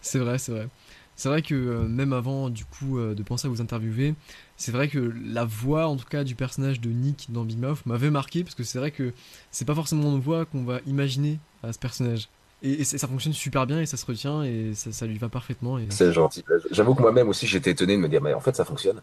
[0.00, 0.68] C'est vrai, c'est vrai.
[1.14, 4.14] C'est vrai que euh, même avant du coup euh, de penser à vous interviewer,
[4.56, 7.84] c'est vrai que la voix en tout cas du personnage de Nick dans Big Mouth
[7.84, 9.12] m'avait marqué parce que c'est vrai que
[9.50, 12.30] c'est pas forcément une voix qu'on va imaginer à ce personnage.
[12.62, 15.78] Et, ça fonctionne super bien et ça se retient et ça, lui va parfaitement.
[15.78, 15.86] Et...
[15.90, 16.42] C'est gentil.
[16.70, 19.02] J'avoue que moi-même aussi j'étais étonné de me dire mais en fait ça fonctionne.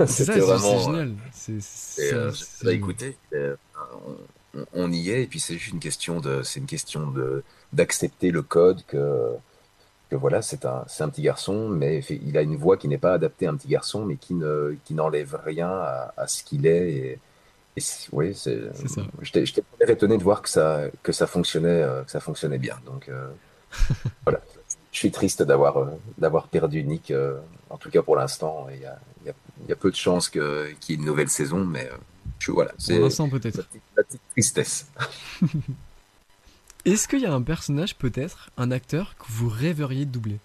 [0.00, 1.14] c'est ça, c'est génial.
[1.32, 2.70] C'est ça.
[2.70, 4.14] écouter on,
[4.54, 8.42] y est, et puis c'est juste une question de, c'est une question de d'accepter le
[8.42, 9.36] code que
[10.10, 12.98] que voilà, c'est un, c'est un petit garçon, mais il a une voix qui n'est
[12.98, 16.66] pas adaptée à un petit garçon, mais qui ne, qui n'enlève rien à, ce qu'il
[16.66, 16.90] est.
[17.76, 17.82] Et,
[18.12, 18.60] oui, c'est,
[19.22, 22.76] j'étais, j'étais étonné de voir que ça, que ça fonctionnait, euh, que ça fonctionnait bien.
[22.84, 23.28] Donc euh,
[24.24, 24.40] voilà,
[24.90, 25.86] je suis triste d'avoir, euh,
[26.18, 27.12] d'avoir perdu Nick,
[27.70, 28.66] en tout cas pour l'instant.
[28.74, 28.98] Il y a,
[29.68, 31.88] y a, peu de chances qu'il y ait une nouvelle saison, mais
[32.48, 33.68] voilà, c'est peut-être.
[33.96, 34.90] La, petite tristesse.
[36.84, 40.38] Est-ce qu'il y a un personnage, peut-être, un acteur que vous rêveriez de doubler?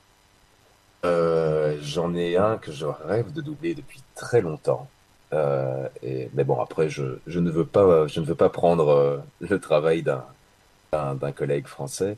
[1.05, 4.89] Euh, J'en ai un que je rêve de doubler depuis très longtemps.
[5.33, 8.89] Euh, et, mais bon, après, je, je, ne veux pas, je ne veux pas prendre
[8.89, 10.23] euh, le travail d'un
[11.19, 12.15] d'un collègue français.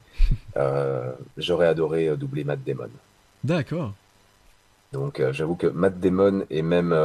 [1.36, 2.92] J'aurais adoré doubler Matt Damon.
[3.44, 3.94] D'accord.
[4.94, 6.96] Donc, j'avoue que Matt Damon et même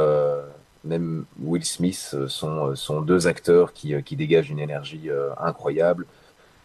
[0.83, 5.09] même Will Smith euh, sont, euh, sont deux acteurs qui, euh, qui dégagent une énergie
[5.37, 6.05] incroyable.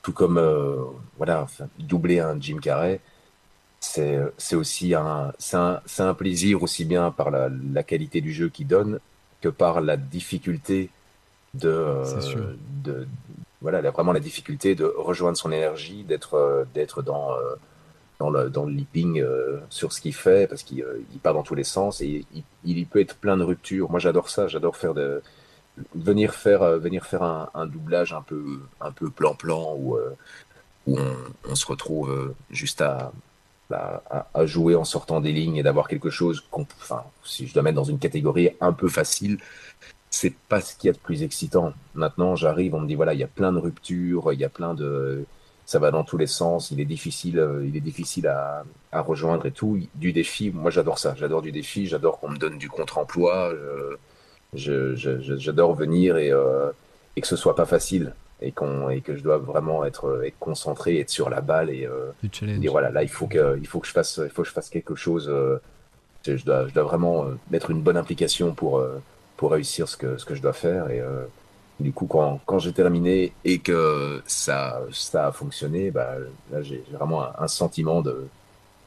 [0.03, 0.41] Tout comme
[1.19, 1.47] voilà,
[1.79, 3.01] doubler un Jim Carrey,
[3.81, 8.33] c'est c'est aussi un c'est un, un, plaisir aussi bien par la, la qualité du
[8.33, 9.01] jeu qu'il donne
[9.43, 10.91] que par la difficulté
[11.53, 12.03] de,
[12.85, 13.07] de
[13.61, 17.31] voilà vraiment la difficulté de rejoindre son énergie d'être d'être dans
[18.19, 21.65] dans le, leaping euh, sur ce qu'il fait parce qu'il euh, part dans tous les
[21.65, 23.91] sens et il, il, peut être plein de ruptures.
[23.91, 24.49] Moi, j'adore ça.
[24.49, 24.95] J'adore faire
[25.95, 29.97] venir faire euh, venir faire un, doublage un peu un peu plan plan où
[30.87, 30.99] où
[31.49, 33.13] on, se retrouve juste à,
[33.71, 37.63] à, à jouer en sortant des lignes et d'avoir quelque chose enfin si je dois
[37.63, 39.39] mettre dans une catégorie un peu facile
[40.11, 43.13] c'est pas ce qu'il y a de plus excitant maintenant j'arrive on me dit voilà
[43.13, 45.27] il y a plein de ruptures il y a plein de
[45.69, 46.71] ça va dans tous les sens.
[46.71, 49.79] Il est difficile, euh, il est difficile à, à rejoindre et tout.
[49.95, 51.15] Du défi, moi j'adore ça.
[51.19, 51.87] J'adore du défi.
[51.87, 53.53] J'adore qu'on me donne du contre-emploi.
[54.55, 56.71] J'adore venir et, euh,
[57.17, 60.39] et que ce soit pas facile et qu'on et que je dois vraiment être, être
[60.39, 62.13] concentré, être sur la balle et euh,
[62.57, 64.55] dire voilà là il faut que il faut que je fasse il faut que je
[64.55, 65.29] fasse quelque chose.
[65.29, 65.61] Euh,
[66.27, 68.83] je dois je dois vraiment euh, mettre une bonne implication pour
[69.37, 71.03] pour réussir ce que ce que je dois faire et
[71.81, 76.15] du coup, quand, quand j'ai terminé et que ça, ça a fonctionné, bah,
[76.51, 78.27] là, j'ai vraiment un, sentiment de,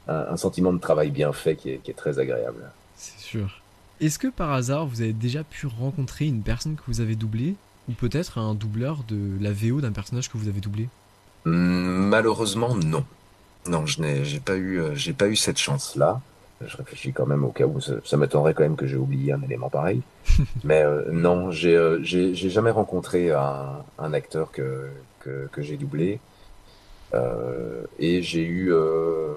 [0.08, 2.70] un, sentiment de travail bien fait qui est, qui est très agréable.
[2.96, 3.60] C'est sûr.
[4.00, 7.54] Est-ce que par hasard, vous avez déjà pu rencontrer une personne que vous avez doublée?
[7.88, 10.88] Ou peut-être un doubleur de la VO d'un personnage que vous avez doublé?
[11.44, 13.04] Malheureusement, non.
[13.66, 16.20] Non, je n'ai, j'ai pas eu, euh, j'ai pas eu cette chance-là
[16.66, 19.42] je réfléchis quand même au cas où ça, m'étonnerait quand même que j'ai oublié un
[19.42, 20.02] élément pareil.
[20.64, 24.88] Mais euh, non, euh, j'ai j'ai jamais rencontré un, un acteur que,
[25.20, 26.20] que, que j'ai doublé.
[27.14, 29.34] Euh, et j'ai eu, euh,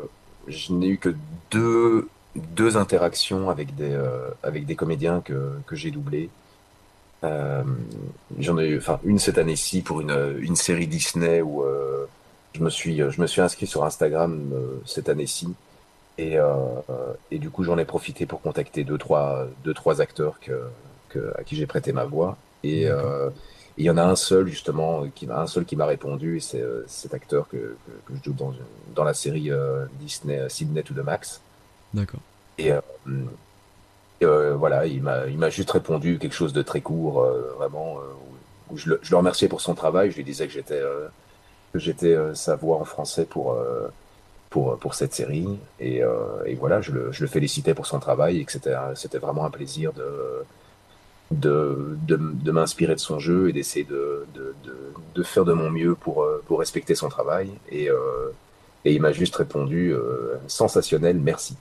[0.48, 1.14] je n'ai eu que
[1.52, 6.30] deux, deux interactions avec des, euh, avec des comédiens que, que j'ai doublés.
[8.38, 11.64] J'en ai eu, enfin, une cette année-ci pour une, une série Disney où
[12.54, 14.54] je me suis, je me suis inscrit sur Instagram
[14.86, 15.48] cette année-ci
[16.18, 16.56] et, euh,
[17.32, 20.62] et du coup, j'en ai profité pour contacter deux, trois, deux, trois acteurs que,
[21.10, 22.38] que, à qui j'ai prêté ma voix.
[22.64, 23.30] Et, euh,
[23.78, 26.64] il y en a un seul justement qui un seul qui m'a répondu et c'est
[26.88, 27.76] cet acteur que,
[28.06, 28.54] que, je joue dans,
[28.96, 29.52] dans la série
[30.00, 31.42] Disney Sydney to the Max.
[31.94, 32.22] D'accord.
[32.58, 32.72] Et
[34.22, 37.22] voilà, il m'a il m'a juste répondu quelque chose de très court,
[37.58, 37.98] vraiment.
[38.72, 40.10] Où je, le, je le remerciais pour son travail.
[40.10, 40.82] Je lui disais que j'étais
[41.74, 43.58] que j'étais sa voix en français pour
[44.56, 45.60] pour, pour cette série.
[45.82, 46.02] Et,
[46.46, 49.50] et voilà, je le, je le, félicitais pour son travail et que c'était vraiment un
[49.50, 50.10] plaisir de,
[51.32, 54.26] de, de, de m'inspirer de son jeu et d'essayer de,
[55.14, 57.50] de, faire de mon mieux pour, pour respecter son travail.
[57.70, 57.90] Et,
[58.86, 59.94] et il m'a juste répondu
[60.48, 61.58] sensationnel, merci.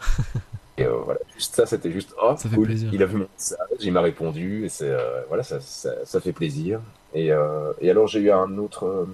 [0.78, 2.70] et voilà, juste ça, c'était juste oh, ça cool.
[2.92, 4.94] Il a vu mon message, il m'a répondu, et c'est
[5.26, 6.78] voilà, ça, ça, ça, fait plaisir.
[7.12, 7.32] Et,
[7.80, 9.08] et alors j'ai eu un autre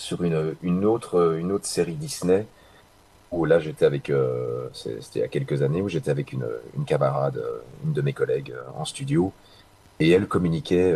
[0.00, 2.46] sur une, une, autre, une autre série Disney
[3.30, 6.46] où là j'étais avec, euh, c'était il y a quelques années, où j'étais avec une,
[6.76, 9.32] une, camarade, euh, une de mes collègues euh, en studio,
[10.00, 10.94] et elle communiquait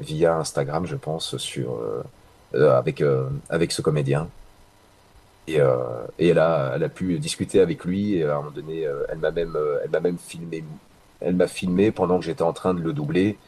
[0.00, 1.80] via Instagram, je pense, sur,
[2.52, 3.00] avec,
[3.48, 4.26] avec ce comédien.
[5.46, 5.60] Et,
[6.18, 9.18] et elle, a, elle a pu discuter avec lui, et à un moment donné, elle
[9.18, 9.56] m'a même,
[10.02, 10.64] même filmé,
[11.20, 13.38] elle m'a filmé pendant que j'étais en train de le doubler.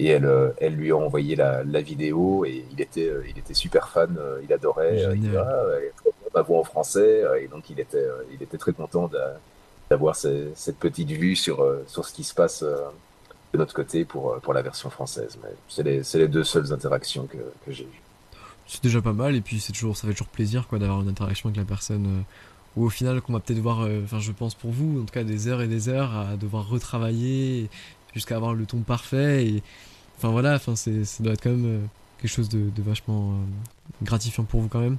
[0.00, 3.36] Et elle, euh, elle lui a envoyé la, la vidéo et il était, euh, il
[3.36, 5.02] était super fan, euh, il adorait.
[5.14, 5.64] Il dit, ah,
[6.34, 9.10] ma voix en français et donc il était, il était très content
[9.90, 14.52] d'avoir cette petite vue sur, sur ce qui se passe de notre côté pour, pour
[14.52, 15.38] la version française.
[15.42, 18.02] Mais c'est les, les, deux seules interactions que, que j'ai eues.
[18.66, 21.08] C'est déjà pas mal et puis c'est toujours, ça fait toujours plaisir quoi d'avoir une
[21.08, 22.24] interaction avec la personne.
[22.76, 25.24] ou au final qu'on va peut-être voir, enfin je pense pour vous, en tout cas
[25.24, 27.70] des heures et des heures à devoir retravailler
[28.14, 29.62] jusqu'à avoir le ton parfait et
[30.18, 31.86] Enfin voilà, enfin c'est, ça doit être quand même euh,
[32.20, 34.98] quelque chose de, vachement euh, gratifiant pour vous quand même.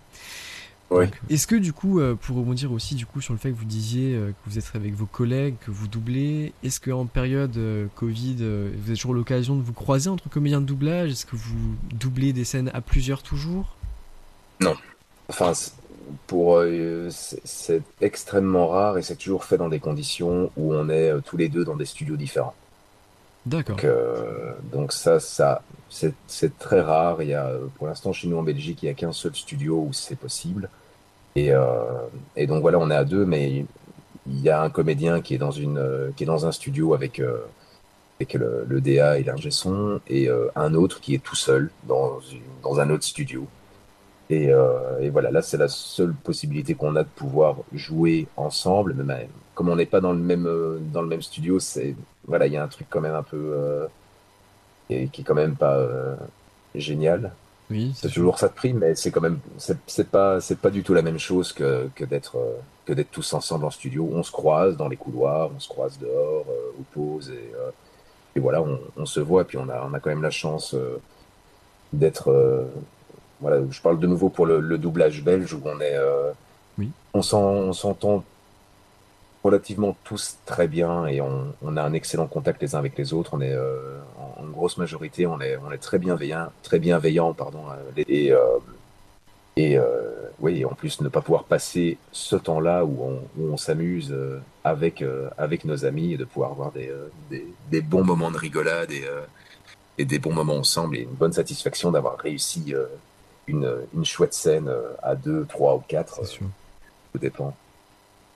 [0.90, 1.08] Ouais.
[1.30, 3.66] est-ce que du coup, euh, pour rebondir aussi du coup sur le fait que vous
[3.66, 7.60] disiez que vous êtes avec vos collègues, que vous doublez, est-ce qu'en période
[7.96, 11.12] Covid, vous avez toujours l'occasion de vous croiser entre comédiens de doublage?
[11.12, 13.76] Est-ce que vous doublez des scènes à plusieurs toujours?
[14.62, 14.76] Non.
[15.28, 15.52] Enfin,
[16.26, 16.64] pour
[17.12, 21.50] c'est extrêmement rare et c'est toujours fait dans des conditions où on est tous les
[21.50, 22.56] deux dans des studios différents.
[23.46, 23.76] D'accord.
[23.76, 27.22] Donc, euh, donc, ça, ça c'est très rare.
[27.22, 29.86] Il y a, pour l'instant, chez nous en Belgique, il n'y a qu'un seul studio
[29.88, 30.70] où c'est possible.
[31.36, 31.62] Et, euh,
[32.36, 33.66] et, donc voilà, on est à deux, mais
[34.28, 37.20] il y a un comédien qui est dans, une, qui est dans un studio avec,
[37.20, 37.46] euh,
[38.20, 39.50] avec le, DA et l'ingé
[40.08, 42.20] et euh, un autre qui est tout seul dans,
[42.64, 43.48] dans un autre studio.
[44.30, 48.94] Et, euh, et voilà, là, c'est la seule possibilité qu'on a de pouvoir jouer ensemble,
[48.94, 49.28] mais même
[49.60, 51.94] comme on n'est pas dans le même euh, dans le même studio, c'est
[52.26, 53.88] voilà, il y a un truc quand même un peu euh,
[54.88, 56.16] qui, qui, est quand même pas euh,
[56.76, 57.34] génial.
[57.70, 60.82] Oui, c'est toujours ça de prix, mais c'est quand même c'est pas c'est pas du
[60.82, 62.38] tout la même chose que, que d'être
[62.86, 64.10] que d'être tous ensemble en studio.
[64.14, 66.46] On se croise dans les couloirs, on se croise dehors,
[66.80, 67.52] aux pauses et,
[68.38, 69.44] et voilà, on, on, se voit.
[69.44, 70.74] Puis on a on a quand même la chance
[71.92, 72.66] d'être
[73.42, 73.58] voilà.
[73.70, 75.98] Je parle de nouveau pour le, le doublage belge où on est
[76.78, 76.92] oui.
[77.14, 78.24] on s'entend
[79.44, 83.14] relativement tous très bien et on, on, a un excellent contact les uns avec les
[83.14, 83.34] autres.
[83.34, 84.00] On est euh,
[84.38, 87.64] en, grosse majorité, on est, on est très bienveillant, très bienveillant, pardon.
[87.70, 88.58] Euh, et, euh,
[89.56, 93.58] et euh, oui, en plus ne pas pouvoir passer ce temps-là où on, où on
[93.58, 95.04] s'amuse euh, avec
[95.38, 96.92] avec nos amis et de pouvoir avoir des,
[97.30, 99.06] des, des bons moments de rigolade et,
[99.98, 102.74] et des bons moments ensemble et une bonne satisfaction d'avoir réussi
[103.50, 104.72] une, une chouette scène
[105.04, 106.22] à deux, trois ou quatre.
[107.12, 107.56] Tout dépend.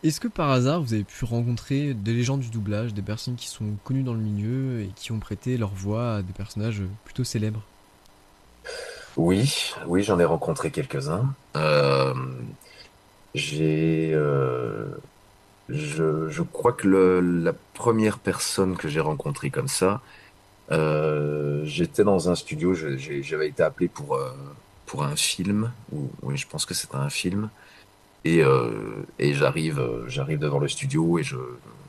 [0.03, 3.47] Est-ce que par hasard vous avez pu rencontrer des légendes du doublage, des personnes qui
[3.47, 7.23] sont connues dans le milieu et qui ont prêté leur voix à des personnages plutôt
[7.23, 7.61] célèbres?
[9.15, 11.33] Oui, oui, j'en ai rencontré quelques-uns.
[11.55, 12.13] Euh,
[13.33, 14.87] j'ai, euh,
[15.69, 20.01] je, je, crois que le, la première personne que j'ai rencontrée comme ça,
[20.71, 24.31] euh, j'étais dans un studio, j'avais été appelé pour euh,
[24.85, 27.49] pour un film, ou oui, je pense que c'était un film.
[28.25, 31.35] Et, euh, et j'arrive, euh, j'arrive devant le studio et je,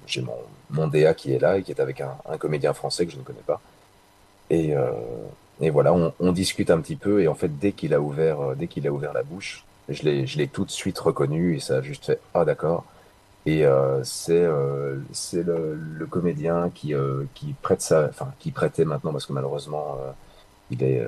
[0.07, 0.37] j'ai mon,
[0.70, 3.18] mon DA qui est là et qui est avec un, un comédien français que je
[3.18, 3.61] ne connais pas.
[4.50, 4.90] Et, euh,
[5.61, 8.66] et voilà, on, discute un petit peu et en fait, dès qu'il a ouvert, dès
[8.66, 11.76] qu'il a ouvert la bouche, je l'ai, je l'ai tout de suite reconnu et ça
[11.76, 12.85] a juste fait ah d'accord.
[13.46, 13.64] Et
[14.02, 14.46] c'est
[15.12, 16.94] c'est le, le, comédien qui
[17.35, 19.98] qui prête ça, enfin qui prêtait maintenant parce que malheureusement
[20.70, 21.07] il est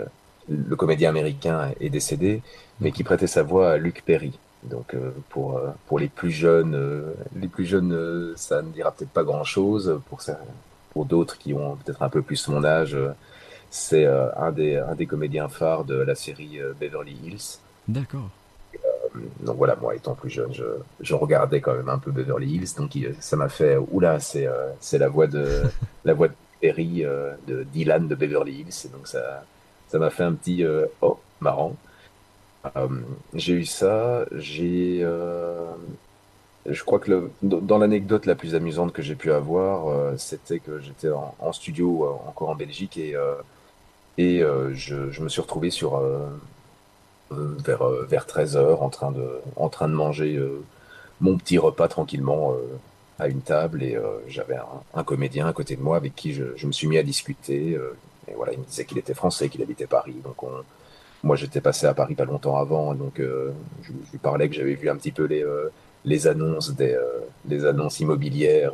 [0.49, 2.43] le comédien américain est décédé,
[2.81, 4.39] mais qui prêtait sa voix à Luc Perry.
[4.65, 8.91] Donc euh, pour euh, pour les plus jeunes, euh, les plus jeunes, ça ne dira
[8.91, 10.01] peut-être pas grand-chose.
[10.09, 10.41] Pour ça,
[10.91, 12.97] pour d'autres qui ont peut-être un peu plus mon âge,
[13.71, 17.59] c'est un des un des comédiens phares de la série Beverly Hills.
[17.87, 18.31] D'accord.
[19.41, 20.65] donc voilà, moi étant plus jeune, je,
[21.01, 24.49] je regardais quand même un peu Beverly Hills, donc ça m'a fait oula, c'est
[24.81, 25.63] c'est la voix de
[26.05, 27.05] la voix de Perry,
[27.47, 29.45] de Dylan de Beverly Hills, et donc ça
[29.89, 31.77] ça m'a fait un petit euh, oh marrant.
[32.77, 32.89] Euh,
[33.35, 35.73] j'ai eu ça, j'ai euh,
[36.69, 41.11] je crois que dans l'anecdote la plus amusante que j'ai pu avoir, c'était que j'étais
[41.11, 43.15] en, studio encore en Belgique et
[44.19, 44.41] et
[44.73, 46.03] je, me suis retrouvé sur
[47.31, 50.43] vers vers 13 heures en train de en train de manger
[51.21, 52.57] mon petit repas tranquillement
[53.21, 53.97] à une table et
[54.27, 54.57] j'avais
[54.95, 57.79] un, comédien à côté de moi avec qui je, je me suis mis à discuter.
[58.29, 60.17] Et voilà, il me disait qu'il était français, qu'il habitait Paris.
[60.25, 60.51] Donc on,
[61.23, 64.55] moi j'étais passé à Paris pas longtemps avant, donc euh, je, je lui parlais que
[64.55, 65.71] j'avais vu un petit peu les euh,
[66.05, 68.73] les annonces des euh, les annonces immobilières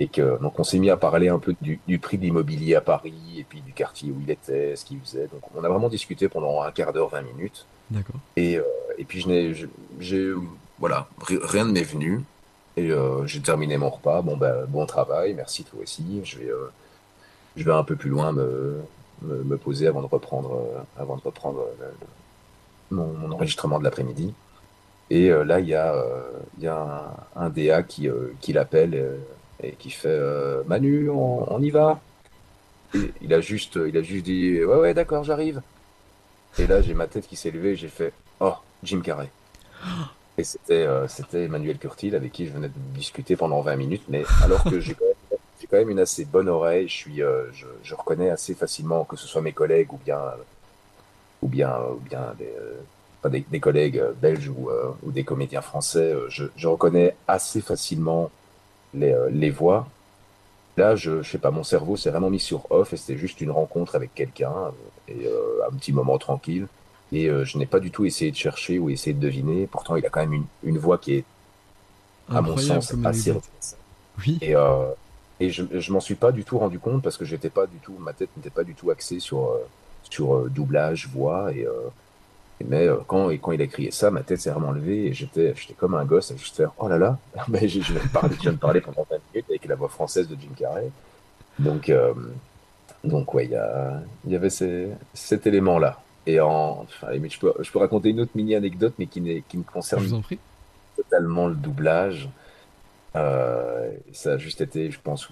[0.00, 2.74] et que donc on s'est mis à parler un peu du, du prix de l'immobilier
[2.74, 5.28] à Paris et puis du quartier où il était, ce qu'il faisait.
[5.28, 7.66] Donc on a vraiment discuté pendant un quart d'heure, 20 minutes.
[7.90, 8.16] D'accord.
[8.36, 8.58] Et,
[8.98, 9.54] et puis je n'ai,
[10.00, 10.32] j'ai,
[10.78, 12.22] voilà, ri- rien ne m'est venu.
[12.76, 12.90] Et
[13.26, 14.22] j'ai terminé mon repas.
[14.22, 16.02] Bon ben, bon travail, merci toi aussi.
[16.24, 16.50] Je vais,
[17.56, 18.80] je vais un peu plus loin me,
[19.22, 21.90] me, me poser avant de reprendre, euh, avant de reprendre euh,
[22.90, 24.34] mon, mon enregistrement de l'après-midi.
[25.10, 25.94] Et euh, là, il y a,
[26.60, 28.08] y a un, un DA qui,
[28.40, 29.18] qui l'appelle
[29.62, 32.00] et qui fait euh, Manu, on, on y va.
[32.94, 35.62] Et il a juste, il a juste dit ouais ouais d'accord, j'arrive.
[36.58, 39.30] Et là, j'ai ma tête qui s'est levée j'ai fait Oh, Jim Carrey.
[40.38, 44.24] Et c'était euh, Emmanuel Curtil avec qui je venais de discuter pendant 20 minutes, mais
[44.42, 44.94] alors que j'ai
[45.72, 49.16] quand même, une assez bonne oreille, je suis, euh, je, je reconnais assez facilement que
[49.16, 50.36] ce soit mes collègues ou bien, euh,
[51.40, 52.78] ou bien, ou bien des, euh,
[53.22, 56.68] pas des, des collègues euh, belges ou, euh, ou des comédiens français, euh, je, je
[56.68, 58.30] reconnais assez facilement
[58.92, 59.88] les, euh, les voix.
[60.76, 63.40] Là, je, je sais pas, mon cerveau s'est vraiment mis sur off et c'était juste
[63.40, 64.70] une rencontre avec quelqu'un euh,
[65.08, 66.66] et euh, un petit moment tranquille.
[67.12, 69.66] Et euh, je n'ai pas du tout essayé de chercher ou essayé de deviner.
[69.66, 71.24] Pourtant, il a quand même une, une voix qui est,
[72.30, 73.34] à mon sens, assez.
[74.18, 74.38] Oui.
[74.42, 74.92] Et, euh,
[75.42, 77.78] et je, je m'en suis pas du tout rendu compte parce que j'étais pas du
[77.78, 79.58] tout, ma tête n'était pas du tout axée sur, euh,
[80.08, 81.52] sur euh, doublage, voix.
[81.52, 81.72] Et, euh,
[82.60, 85.12] et mais quand, et quand il a crié ça, ma tête s'est vraiment levée et
[85.12, 88.02] j'étais, j'étais comme un gosse à juste faire Oh là là, mais je, je viens
[88.04, 90.52] de parler, je viens de parler pendant 20 minutes avec la voix française de Jim
[90.56, 90.90] Carrey.
[91.58, 92.14] Donc, euh,
[93.02, 95.98] donc ouais, il y, avait ces- cet élément-là.
[96.24, 99.42] Et en, enfin, je peux, je peux raconter une autre mini anecdote, mais qui, n'est,
[99.48, 100.04] qui me concerne
[100.96, 102.28] totalement le doublage.
[103.16, 105.28] Euh, ça a juste été, je pense,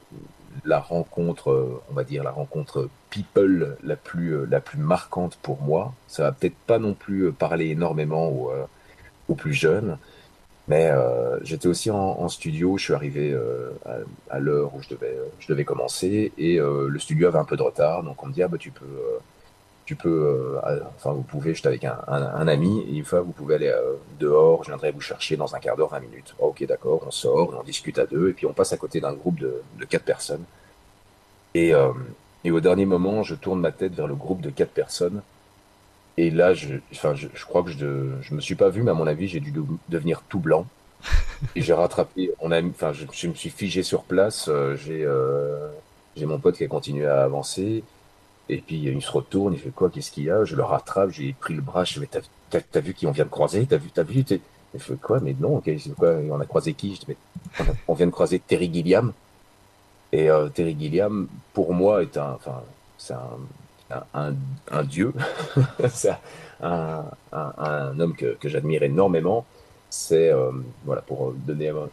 [0.65, 5.39] la rencontre, euh, on va dire la rencontre people la plus, euh, la plus marquante
[5.43, 5.95] pour moi.
[6.07, 8.29] Ça va peut-être pas non plus parler énormément
[9.29, 9.97] aux, plus jeunes,
[10.67, 10.91] mais
[11.43, 12.77] j'étais aussi en, studio.
[12.79, 13.37] Je suis arrivé
[14.29, 17.63] à, l'heure où je devais, je devais commencer et le studio avait un peu de
[17.63, 18.87] retard, donc on me dit ah bah tu peux
[19.91, 23.23] tu peux, euh, enfin, vous pouvez, j'étais avec un, un, un ami, et une fois,
[23.23, 26.33] vous pouvez aller euh, dehors, je viendrai vous chercher dans un quart d'heure, 20 minutes.
[26.41, 29.01] Ah, ok, d'accord, on sort, on discute à deux, et puis on passe à côté
[29.01, 30.45] d'un groupe de, de quatre personnes.
[31.55, 31.93] Et, euh,
[32.45, 35.23] et au dernier moment, je tourne ma tête vers le groupe de quatre personnes,
[36.19, 38.93] et là, je, enfin, je, je crois que je, je me suis pas vu, mais
[38.93, 40.67] à mon avis, j'ai dû de- devenir tout blanc.
[41.57, 45.07] Et j'ai rattrapé, on a, enfin, je, je me suis figé sur place, j'ai,
[46.17, 47.85] j'ai mon pote qui a continué à avancer,
[48.51, 50.45] et puis il se retourne, il fait quoi, qu'est-ce qu'il y a?
[50.45, 52.09] Je le rattrape, j'ai pris le bras, je fais,
[52.51, 53.65] t'as, vu qui on vient de croiser?
[53.65, 54.25] T'as vu, t'as vu?
[54.75, 55.21] Il fait quoi?
[55.21, 56.15] Mais non, ok, c'est quoi?
[56.31, 56.97] On a croisé qui?
[56.97, 57.17] Je dis,
[57.89, 59.13] on, vient de croiser Terry Gilliam.
[60.13, 62.63] Et euh, Terry Gilliam, pour moi, est un, enfin,
[62.99, 64.35] c'est un,
[64.71, 65.13] un, dieu.
[65.89, 66.17] c'est
[66.61, 69.45] un, homme que, que j'admire énormément.
[69.89, 70.51] C'est, euh,
[70.85, 71.87] voilà, pour euh, donner, euh,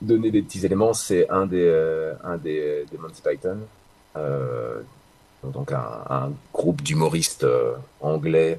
[0.00, 3.58] donner des petits éléments, c'est un des, euh, un des Monty Python.
[5.44, 8.58] Donc un, un groupe d'humoristes euh, anglais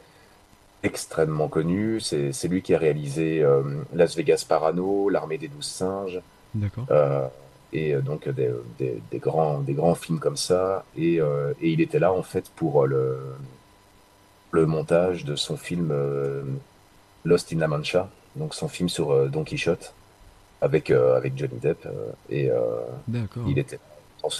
[0.83, 1.99] extrêmement connu.
[1.99, 3.61] C'est lui qui a réalisé euh,
[3.93, 6.19] Las Vegas Parano, L'Armée des Douze Singes,
[6.55, 6.85] D'accord.
[6.89, 7.27] euh,
[7.71, 10.83] et donc des, des, des grands, des grands films comme ça.
[10.97, 13.19] Et, euh, et il était là en fait pour le,
[14.51, 15.93] le montage de son film
[17.25, 19.93] Lost in La Mancha, donc son film sur Don Quichotte
[20.61, 21.87] avec, avec Johnny Depp.
[22.29, 22.49] et
[23.47, 23.79] il était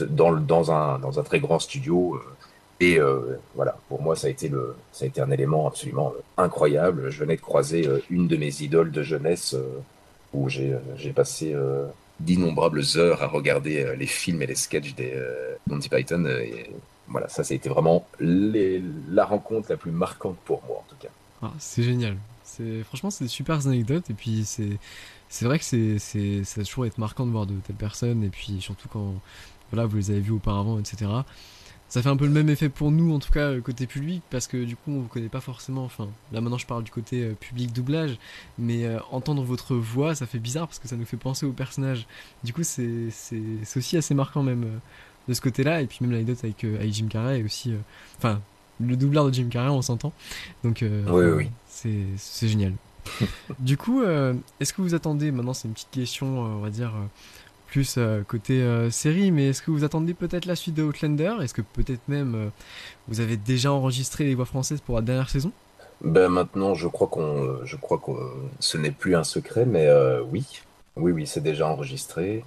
[0.09, 2.15] dans, un, très grand studio.
[2.15, 2.19] euh,
[2.79, 4.51] et euh, voilà, pour moi, ça a été,
[5.17, 7.11] un élément absolument euh, incroyable.
[7.11, 9.55] Je venais de croiser une de mes idoles de jeunesse
[10.33, 11.55] où j'ai passé
[12.19, 15.13] d'innombrables heures à regarder les films et les sketchs des
[15.67, 16.25] Monty Python.
[16.25, 16.69] et
[17.07, 20.95] voilà, ça, ça a été vraiment la rencontre la plus marquante pour moi, en tout
[20.99, 21.09] cas.
[21.43, 22.17] Ah, c'est génial.
[22.83, 26.97] Franchement c'est des super anecdotes et puis c'est vrai que c'est ça va toujours être
[26.97, 29.15] marquant de voir de telles personnes et puis surtout quand
[29.71, 31.07] voilà vous les avez vus auparavant etc.
[31.91, 34.47] Ça fait un peu le même effet pour nous en tout cas côté public parce
[34.47, 35.83] que du coup on vous connaît pas forcément.
[35.83, 38.17] Enfin là maintenant je parle du côté euh, public doublage
[38.57, 41.51] mais euh, entendre votre voix ça fait bizarre parce que ça nous fait penser au
[41.51, 42.07] personnage.
[42.45, 43.09] Du coup c'est
[43.75, 44.77] aussi assez marquant même euh,
[45.27, 47.73] de ce côté-là et puis même l'anecdote avec avec Jim Carrey est aussi
[48.17, 48.39] enfin
[48.79, 50.13] le doubleur de Jim Carrey, on s'entend.
[50.63, 51.49] Donc, Oui, oui.
[51.67, 52.73] c'est c'est génial.
[53.59, 54.01] du coup,
[54.59, 56.93] est-ce que vous attendez, maintenant c'est une petite question, on va dire,
[57.71, 61.35] plus euh, côté euh, série, mais est-ce que vous attendez peut-être la suite de Outlander?
[61.41, 62.49] Est-ce que peut-être même euh,
[63.07, 65.53] vous avez déjà enregistré les voix françaises pour la dernière saison?
[66.01, 68.11] Ben maintenant, je crois qu'on, je crois que
[68.59, 69.87] ce n'est plus un secret, mais
[70.31, 70.43] oui,
[70.95, 72.43] oui, oui, c'est déjà enregistré.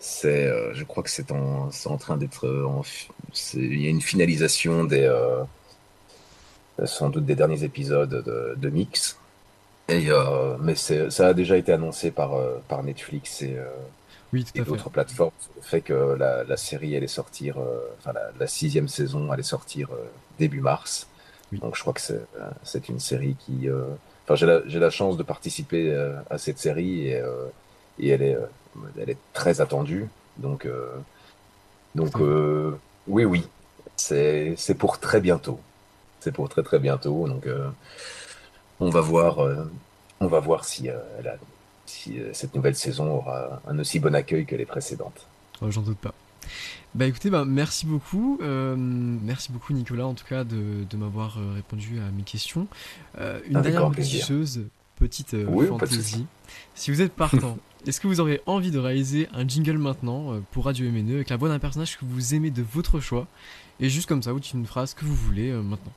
[0.00, 2.46] C'est, je crois que c'est en, c'est en train d'être,
[3.54, 5.06] il y a une finalisation des,
[6.86, 8.24] sans doute des derniers épisodes
[8.56, 9.18] de, Mix.
[9.90, 10.08] Et
[10.62, 12.30] mais ça a déjà été annoncé par
[12.68, 13.54] par Netflix et,
[14.32, 18.12] Oui, tout et d'autres plateformes le fait que la, la série allait sortir, euh, enfin
[18.12, 19.96] la, la sixième saison allait sortir euh,
[20.38, 21.06] début mars.
[21.52, 21.58] Oui.
[21.60, 23.68] Donc je crois que c'est euh, une série qui,
[24.24, 25.92] enfin j'ai la, chance de participer
[26.30, 27.22] à cette série et,
[27.98, 28.38] et elle est
[28.98, 30.08] elle est très attendue.
[30.38, 30.66] Donc
[31.94, 32.22] donc Oui.
[32.22, 32.72] euh,
[33.06, 33.48] oui oui
[33.96, 35.60] c'est c'est pour très bientôt.
[36.20, 37.28] C'est pour très très bientôt.
[37.28, 37.68] Donc euh,
[38.80, 39.70] on va voir euh,
[40.20, 41.36] on va voir si elle a
[41.92, 45.26] si euh, cette nouvelle saison aura un aussi bon accueil que les précédentes.
[45.60, 46.14] Oh, J'en doute pas.
[46.94, 48.38] Bah écoutez, bah, merci beaucoup.
[48.42, 52.66] euh, merci beaucoup Nicolas en tout cas de, de m'avoir euh, répondu à mes questions.
[53.18, 54.60] Euh, une Avec dernière petite
[54.96, 56.26] petite euh, Oui, fantaisie.
[56.74, 60.66] Si vous êtes partant, est-ce que vous auriez envie de réaliser un jingle maintenant pour
[60.66, 63.26] Radio MNE avec la voix d'un personnage que vous aimez de votre choix?
[63.80, 65.92] Et juste comme ça, ou une phrase que vous voulez maintenant.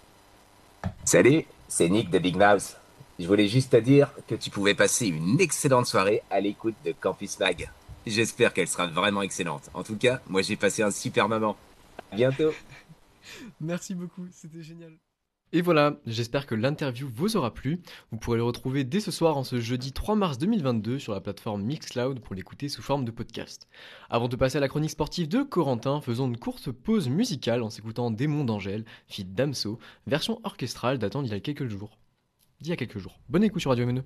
[1.04, 2.78] Salut, c'est Nick de Big Mouse.
[3.18, 6.92] Je voulais juste te dire que tu pouvais passer une excellente soirée à l'écoute de
[6.92, 7.70] Campus Mag.
[8.06, 9.70] J'espère qu'elle sera vraiment excellente.
[9.74, 11.56] En tout cas, moi j'ai passé un super moment.
[12.12, 12.52] À bientôt.
[13.62, 14.92] Merci beaucoup, c'était génial.
[15.54, 17.80] Et voilà, j'espère que l'interview vous aura plu.
[18.12, 21.22] Vous pourrez le retrouver dès ce soir en ce jeudi 3 mars 2022 sur la
[21.22, 23.70] plateforme Mixcloud pour l'écouter sous forme de podcast.
[24.10, 27.70] Avant de passer à la chronique sportive de Corentin, faisons une courte pause musicale en
[27.70, 31.98] s'écoutant Démon d'Angèle, feat Damso, version orchestrale datant d'il y a quelques jours
[32.66, 33.20] d'il y a quelques jours.
[33.30, 34.02] Bonne écoute sur Radio M2.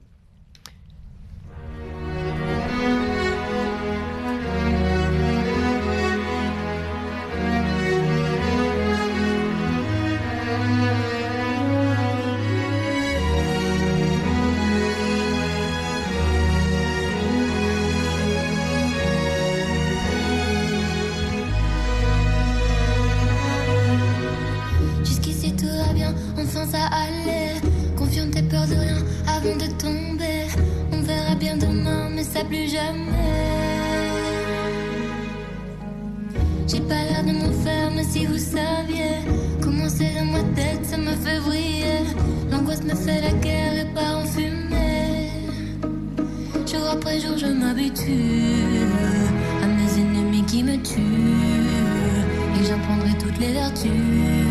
[53.40, 54.49] Prendrai toutes les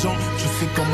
[0.00, 0.87] Je sais comment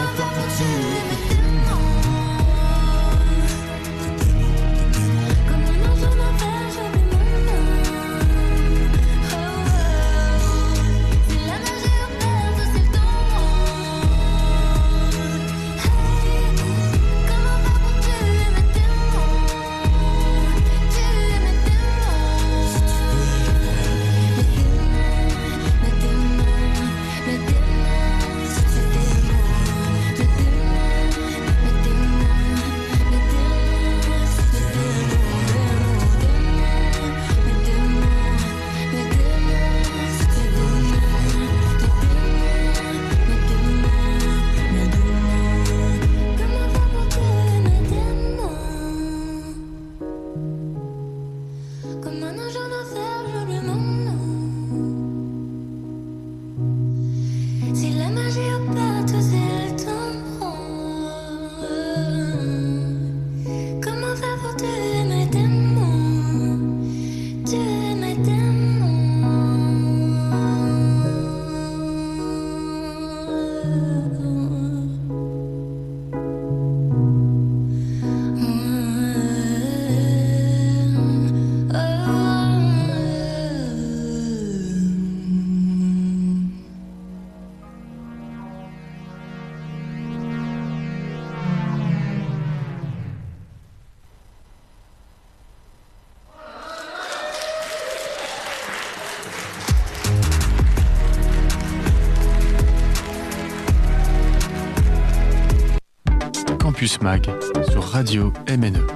[106.84, 107.30] Campus Mag
[107.70, 108.86] sur Radio MNE.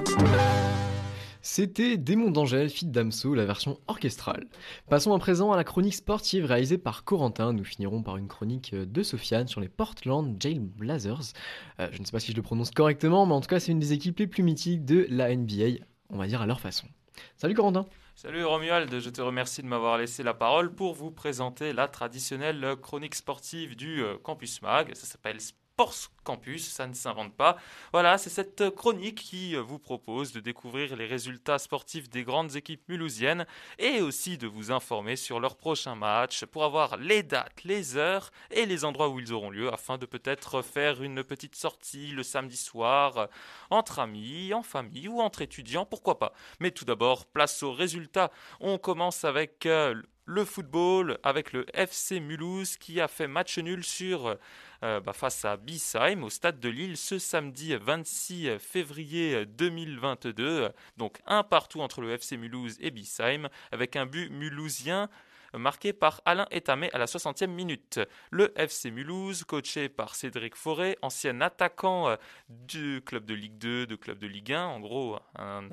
[1.40, 4.44] C'était Démon d'Angèle, Fit Damso, la version orchestrale.
[4.90, 7.54] Passons à présent à la chronique sportive réalisée par Corentin.
[7.54, 11.32] Nous finirons par une chronique de Sofiane sur les Portland Jail Blazers.
[11.80, 13.72] Euh, je ne sais pas si je le prononce correctement, mais en tout cas, c'est
[13.72, 16.86] une des équipes les plus mythiques de la NBA, on va dire à leur façon.
[17.38, 21.72] Salut Corentin Salut Romuald, je te remercie de m'avoir laissé la parole pour vous présenter
[21.72, 24.94] la traditionnelle chronique sportive du euh, Campus Mag.
[24.94, 25.40] Ça s'appelle
[25.78, 27.56] Sports Campus, ça ne s'invente pas.
[27.92, 32.56] Voilà, c'est cette chronique qui euh, vous propose de découvrir les résultats sportifs des grandes
[32.56, 33.46] équipes mulhousiennes
[33.78, 38.32] et aussi de vous informer sur leurs prochains matchs pour avoir les dates, les heures
[38.50, 42.24] et les endroits où ils auront lieu afin de peut-être faire une petite sortie le
[42.24, 43.26] samedi soir euh,
[43.70, 46.32] entre amis, en famille ou entre étudiants, pourquoi pas.
[46.58, 48.32] Mais tout d'abord, place aux résultats.
[48.58, 53.82] On commence avec euh, le football avec le FC Mulhouse qui a fait match nul
[53.82, 54.36] sur
[54.82, 60.70] euh, bah, face à Bissheim au stade de Lille ce samedi 26 février 2022.
[60.96, 65.08] Donc un partout entre le FC Mulhouse et Bissheim avec un but mulhousien
[65.54, 68.00] marqué par Alain Etamé à la 60e minute.
[68.30, 72.16] Le FC Mulhouse, coaché par Cédric Forêt, ancien attaquant euh,
[72.48, 75.68] du club de Ligue 2, de club de Ligue 1, en gros un,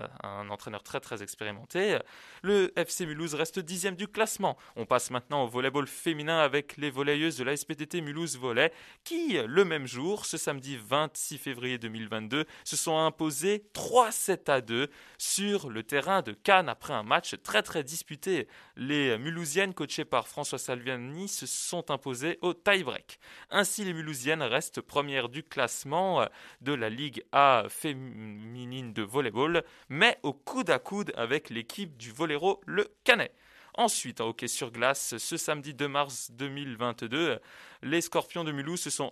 [0.50, 1.98] entraîneur très très expérimenté.
[2.42, 4.58] Le FC Mulhouse reste dixième du classement.
[4.76, 8.72] On passe maintenant au volleyball féminin avec les volleyeuses de la SPTT Mulhouse Volley
[9.04, 14.90] qui, le même jour, ce samedi 26 février 2022, se sont imposées 3-7 à 2
[15.18, 18.48] sur le terrain de Cannes après un match très très disputé.
[18.76, 23.20] Les Mulhousiennes coachées par François Salviani, se sont imposées au tie-break.
[23.50, 26.26] Ainsi, les Mulhousiennes restent premières du classement euh,
[26.62, 32.12] de la Ligue A féminine de volleyball, mais au coude à coude avec l'équipe du
[32.12, 33.34] Voléro Le Canet.
[33.78, 37.40] Ensuite, en hockey sur glace, ce samedi 2 mars 2022,
[37.84, 39.12] les Scorpions de Mulhouse se sont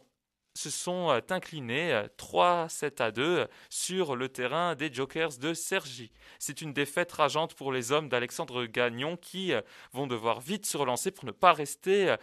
[0.54, 6.12] se sont euh, inclinés 3-7 euh, à 2 sur le terrain des Jokers de Sergi.
[6.40, 10.78] C'est une défaite rageante pour les hommes d'Alexandre Gagnon qui euh, vont devoir vite se
[10.78, 12.16] relancer pour ne pas rester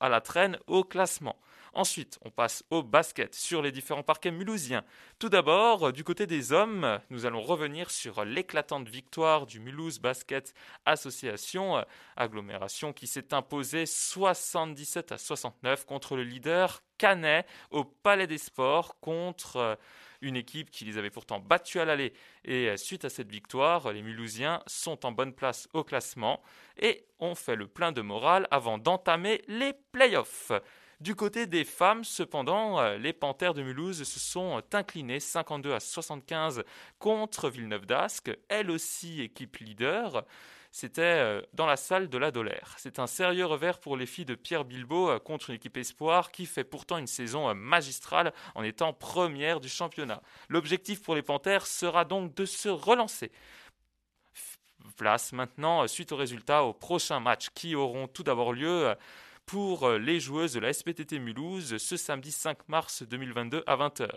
[0.00, 1.36] à la traîne au classement.
[1.76, 4.82] Ensuite, on passe au basket sur les différents parquets mulhousiens.
[5.18, 10.54] Tout d'abord, du côté des hommes, nous allons revenir sur l'éclatante victoire du Mulhouse Basket
[10.86, 11.84] Association,
[12.16, 18.98] agglomération qui s'est imposée 77 à 69 contre le leader Canet au Palais des Sports
[19.00, 19.78] contre
[20.22, 22.14] une équipe qui les avait pourtant battus à l'aller.
[22.46, 26.42] Et suite à cette victoire, les Mulhousiens sont en bonne place au classement
[26.80, 30.52] et ont fait le plein de morale avant d'entamer les playoffs.
[31.00, 35.80] Du côté des femmes, cependant, euh, les Panthères de Mulhouse se sont inclinées 52 à
[35.80, 36.64] 75
[36.98, 40.24] contre Villeneuve d'Ascq, elle aussi équipe leader.
[40.72, 42.74] C'était euh, dans la salle de la Dolère.
[42.78, 46.32] C'est un sérieux revers pour les filles de Pierre Bilbao euh, contre une équipe espoir
[46.32, 50.22] qui fait pourtant une saison magistrale en étant première du championnat.
[50.48, 53.30] L'objectif pour les Panthères sera donc de se relancer
[54.96, 58.94] place maintenant, suite aux résultats, aux prochains matchs qui auront tout d'abord lieu
[59.46, 64.08] pour euh, les joueuses de la SPTT Mulhouse ce samedi 5 mars 2022 à 20h.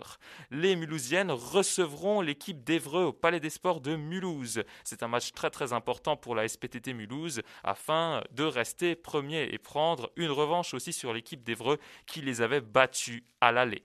[0.50, 4.64] Les Mulhousiennes recevront l'équipe d'Evreux au Palais des Sports de Mulhouse.
[4.82, 9.58] C'est un match très très important pour la SPTT Mulhouse afin de rester premier et
[9.58, 13.84] prendre une revanche aussi sur l'équipe d'Evreux qui les avait battus à l'aller.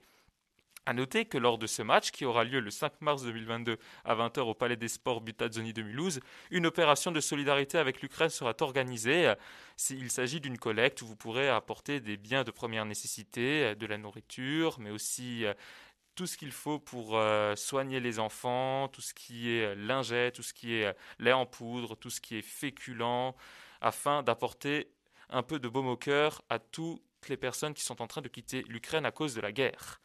[0.88, 4.14] A noter que lors de ce match, qui aura lieu le 5 mars 2022 à
[4.14, 6.20] 20h au Palais des Sports Butazzoni de Mulhouse,
[6.52, 9.34] une opération de solidarité avec l'Ukraine sera organisée.
[9.90, 13.98] Il s'agit d'une collecte où vous pourrez apporter des biens de première nécessité, de la
[13.98, 15.54] nourriture, mais aussi euh,
[16.14, 20.44] tout ce qu'il faut pour euh, soigner les enfants, tout ce qui est linget, tout
[20.44, 23.34] ce qui est lait en poudre, tout ce qui est féculent,
[23.80, 24.92] afin d'apporter
[25.30, 28.28] un peu de baume au cœur à toutes les personnes qui sont en train de
[28.28, 30.00] quitter l'Ukraine à cause de la guerre.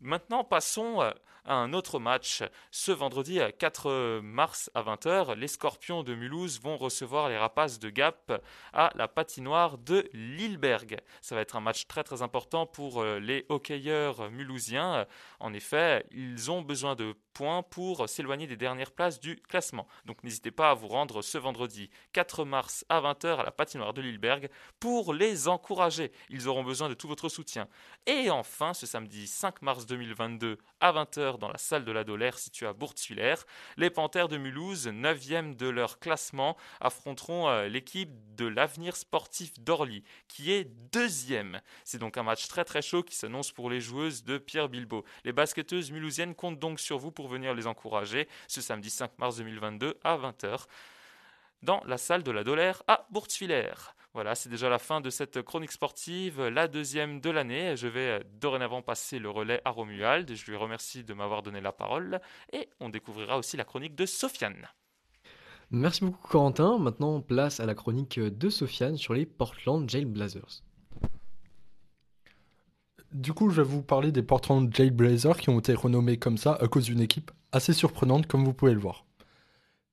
[0.00, 1.10] Maintenant, passons euh,
[1.44, 2.42] à un autre match.
[2.70, 7.90] Ce vendredi 4 mars à 20h, les Scorpions de Mulhouse vont recevoir les Rapaces de
[7.90, 8.32] Gap
[8.72, 10.98] à la patinoire de Lilleberg.
[11.20, 15.06] Ça va être un match très très important pour euh, les hockeyeurs mulhousiens.
[15.40, 19.88] En effet, ils ont besoin de points pour s'éloigner des dernières places du classement.
[20.04, 23.94] Donc n'hésitez pas à vous rendre ce vendredi 4 mars à 20h à la patinoire
[23.94, 26.12] de Lilleberg pour les encourager.
[26.28, 27.68] Ils auront besoin de tout votre soutien.
[28.06, 32.38] Et enfin, ce samedi 5 mars 2022 à 20h dans la salle de la Dolaire
[32.38, 33.34] située à Bourtfiller.
[33.76, 40.04] Les Panthères de Mulhouse, 9e de leur classement, affronteront euh, l'équipe de l'avenir sportif d'Orly,
[40.28, 41.60] qui est deuxième.
[41.84, 45.04] C'est donc un match très très chaud qui s'annonce pour les joueuses de Pierre Bilbao.
[45.24, 49.36] Les basketteuses mulhousiennes comptent donc sur vous pour venir les encourager ce samedi 5 mars
[49.36, 50.66] 2022 à 20h
[51.62, 53.72] dans la salle de la Dolaire à Bourtfiller.
[54.14, 57.76] Voilà, c'est déjà la fin de cette chronique sportive, la deuxième de l'année.
[57.76, 60.34] Je vais euh, dorénavant passer le relais à Romuald.
[60.34, 62.20] Je lui remercie de m'avoir donné la parole
[62.52, 64.68] et on découvrira aussi la chronique de Sofiane.
[65.70, 66.78] Merci beaucoup Corentin.
[66.78, 70.62] Maintenant, place à la chronique de Sofiane sur les Portland Jail Blazers.
[73.14, 76.36] Du coup, je vais vous parler des Portland Jail Blazers qui ont été renommés comme
[76.36, 79.06] ça à cause d'une équipe assez surprenante, comme vous pouvez le voir.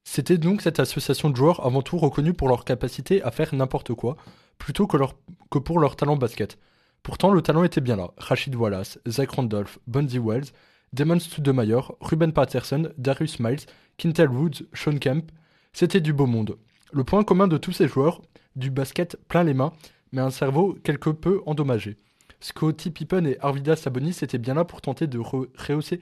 [0.04, 3.93] C'était donc cette association de joueurs avant tout reconnue pour leur capacité à faire n'importe
[3.93, 4.18] quoi,
[4.58, 6.58] plutôt que, pour leur talent basket.
[7.04, 8.12] Pourtant, le talent était bien là.
[8.18, 10.52] Rachid Wallace, Zach Randolph, Bundy Wells,
[10.93, 13.66] Damon Stoudemire, Ruben Patterson, Darius Miles,
[13.97, 15.32] Quintel Woods, Sean Kemp,
[15.74, 16.58] c'était du beau monde.
[16.91, 18.22] Le point commun de tous ces joueurs,
[18.56, 19.74] du basket plein les mains,
[20.12, 21.97] mais un cerveau quelque peu endommagé.
[22.39, 26.02] Scottie Pippen et Arvidas Sabonis étaient bien là pour tenter de rehausser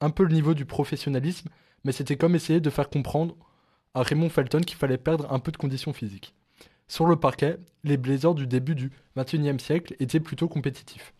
[0.00, 1.48] un peu le niveau du professionnalisme,
[1.84, 3.36] mais c'était comme essayer de faire comprendre
[3.94, 6.34] à Raymond Felton qu'il fallait perdre un peu de conditions physiques.
[6.88, 11.12] Sur le parquet, les Blazers du début du XXIe siècle étaient plutôt compétitifs.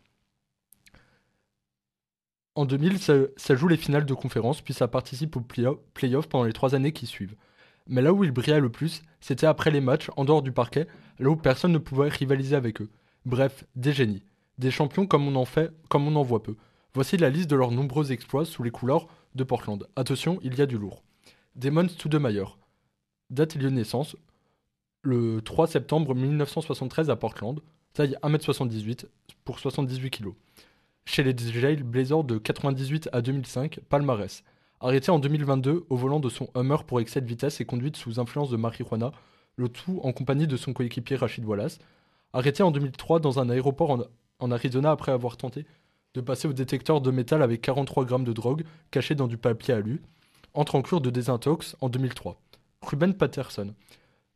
[2.56, 6.52] En 2000, ça, joue les finales de conférence, puis ça participe aux playoffs pendant les
[6.52, 7.36] trois années qui suivent.
[7.86, 10.86] Mais là où il brillait le plus, c'était après les matchs, en dehors du parquet,
[11.18, 12.90] là où personne ne pouvait rivaliser avec eux.
[13.24, 14.24] Bref, des génies.
[14.58, 16.56] Des champions comme on en fait, comme on en voit peu.
[16.94, 19.86] Voici la liste de leurs nombreux exploits sous les couleurs de Portland.
[19.96, 21.02] Attention, il y a du lourd.
[21.56, 22.58] Damon Stoudemire.
[23.30, 24.16] Date et lieu de naissance.
[25.02, 27.60] Le 3 septembre 1973 à Portland.
[27.92, 29.06] Taille 1m78
[29.44, 30.28] pour 78 kg.
[31.04, 34.44] Chez les Jail Blazers de 98 à 2005, palmarès.
[34.80, 38.20] Arrêté en 2022 au volant de son Hummer pour excès de vitesse et conduite sous
[38.20, 39.12] influence de marijuana,
[39.56, 41.78] le tout en compagnie de son coéquipier Rachid Wallace.
[42.32, 44.06] Arrêté en 2003 dans un aéroport
[44.38, 45.66] en Arizona après avoir tenté
[46.14, 49.74] de passer au détecteur de métal avec 43 grammes de drogue cachée dans du papier
[49.74, 50.02] alu,
[50.54, 52.40] entre en cure de désintox en 2003.
[52.82, 53.74] Ruben Patterson.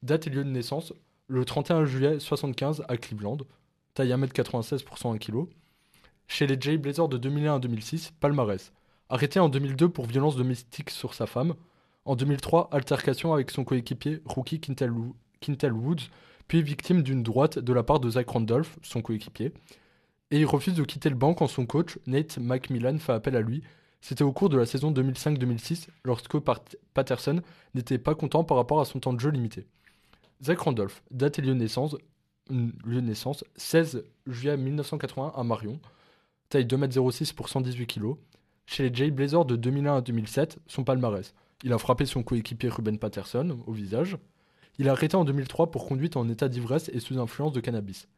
[0.02, 0.92] Date et lieu de naissance
[1.26, 3.38] le 31 juillet 75 à Cleveland.
[3.94, 5.46] Taille 1m96 pour 101 kg.
[6.28, 8.72] Chez les Jay Blazers de 2001 à 2006, palmarès.
[9.08, 11.54] Arrêté en 2002 pour violence domestique sur sa femme.
[12.04, 16.10] En 2003, altercation avec son coéquipier rookie Quintel, Woods,
[16.48, 19.52] puis victime d'une droite de la part de Zach Randolph, son coéquipier
[20.34, 23.40] et il refuse de quitter le banc quand son coach, Nate McMillan, fait appel à
[23.40, 23.62] lui.
[24.00, 26.36] C'était au cours de la saison 2005-2006, lorsque
[26.92, 27.40] Patterson
[27.76, 29.68] n'était pas content par rapport à son temps de jeu limité.
[30.42, 31.94] Zach Randolph, date et lieu de naissance,
[32.50, 35.78] lieu de naissance 16 juillet 1981 à Marion,
[36.48, 38.16] taille 2m06 pour 118 kg.
[38.66, 41.32] Chez les Jay Blazers de 2001 à 2007, son palmarès.
[41.62, 44.18] Il a frappé son coéquipier Ruben Patterson au visage.
[44.78, 48.08] Il a arrêté en 2003 pour conduite en état d'ivresse et sous influence de cannabis.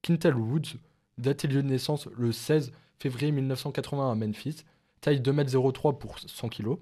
[0.00, 0.78] Quintel Woods,
[1.18, 4.64] Date et lieu de naissance le 16 février 1980 à Memphis.
[5.00, 6.76] Taille 2m03 pour 100 kg.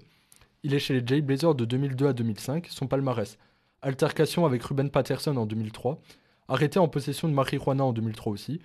[0.63, 2.67] Il est chez les Jay Blazers de 2002 à 2005.
[2.69, 3.37] Son palmarès
[3.85, 6.01] altercation avec Ruben Patterson en 2003.
[6.47, 8.59] Arrêté en possession de marijuana en 2003 aussi.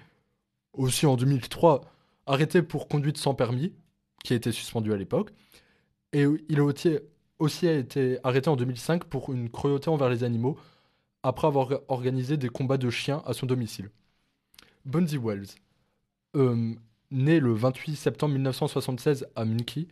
[0.72, 1.82] Aussi en 2003,
[2.26, 3.72] arrêté pour conduite sans permis,
[4.24, 5.30] qui été suspendu à l'époque.
[6.12, 6.98] Et il a aussi,
[7.38, 10.58] aussi été arrêté en 2005 pour une cruauté envers les animaux,
[11.22, 13.90] après avoir organisé des combats de chiens à son domicile.
[14.86, 15.48] Bundy Wells,
[16.36, 16.74] euh,
[17.10, 19.88] né le 28 septembre 1976 à Muncie,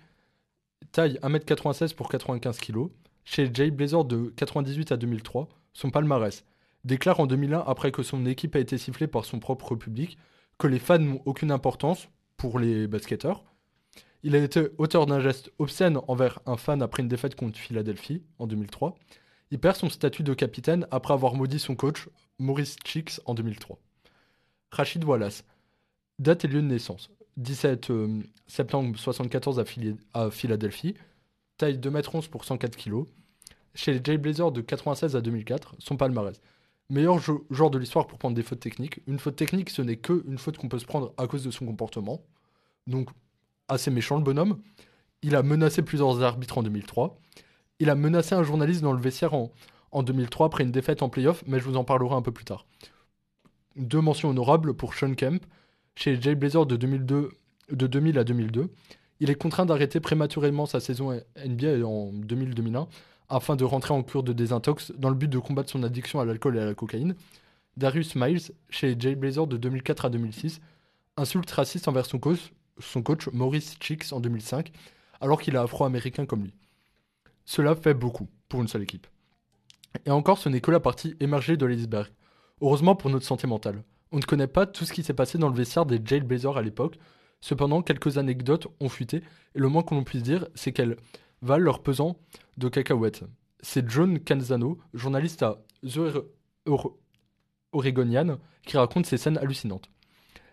[0.93, 2.87] taille 1m96 pour 95 kg,
[3.25, 6.45] chez Jay Blazer de 98 à 2003, son palmarès,
[6.85, 10.17] déclare en 2001 après que son équipe a été sifflée par son propre public
[10.59, 13.45] que les fans n'ont aucune importance pour les basketteurs.
[14.23, 18.23] Il a été auteur d'un geste obscène envers un fan après une défaite contre Philadelphie
[18.39, 18.97] en 2003.
[19.51, 22.09] Il perd son statut de capitaine après avoir maudit son coach
[22.39, 23.79] Maurice Chicks en 2003.
[24.71, 25.45] Rachid Wallace.
[26.19, 27.11] Date et lieu de naissance.
[27.37, 29.63] 17 euh, septembre 74
[30.15, 30.95] à, Philadelphie.
[31.57, 33.05] Taille 2m11 pour 104 kg.
[33.75, 36.41] Chez les Jay Blazers de 96 à 2004, son palmarès.
[36.91, 39.01] Meilleur joueur de l'histoire pour prendre des fautes techniques.
[39.07, 41.51] Une faute technique, ce n'est que une faute qu'on peut se prendre à cause de
[41.51, 42.23] son comportement.
[42.87, 43.11] Donc,
[43.69, 44.61] assez méchant le bonhomme.
[45.23, 47.19] Il a menacé plusieurs arbitres en 2003.
[47.79, 49.53] Il a menacé un journaliste dans le vestiaire en,
[49.93, 52.45] en 2003 après une défaite en playoff, mais je vous en parlerai un peu plus
[52.45, 52.67] tard
[53.79, 55.45] deux mentions honorables pour Sean Kemp.
[55.95, 57.31] Chez les Blazers de, 2002,
[57.73, 58.69] de 2000 à 2002,
[59.21, 61.13] il est contraint d'arrêter prématurément sa saison
[61.45, 62.87] NBA en 2000-2001
[63.29, 66.25] afin de rentrer en cure de désintox dans le but de combattre son addiction à
[66.25, 67.15] l'alcool et à la cocaïne.
[67.77, 70.61] Darius Miles, chez les Blazers de 2004 à 2006,
[71.17, 74.73] insulte raciste envers son coach, son coach Maurice Chicks en 2005,
[75.21, 76.55] alors qu'il est afro-américain comme lui.
[77.45, 79.07] Cela fait beaucoup pour une seule équipe.
[80.07, 82.11] Et encore, ce n'est que la partie émergée de l'iceberg.
[82.61, 83.83] Heureusement pour notre santé mentale.
[84.13, 86.63] On ne connaît pas tout ce qui s'est passé dans le vestiaire des Jailblazers à
[86.63, 86.99] l'époque.
[87.41, 89.19] Cependant, quelques anecdotes ont fuité,
[89.55, 90.97] et le moins qu'on puisse dire, c'est qu'elles
[91.43, 92.17] valent leur pesant
[92.57, 93.25] de cacahuètes.
[93.61, 96.25] C'est John Canzano, journaliste à The,
[97.73, 99.89] oregonienne qui raconte ces scènes hallucinantes.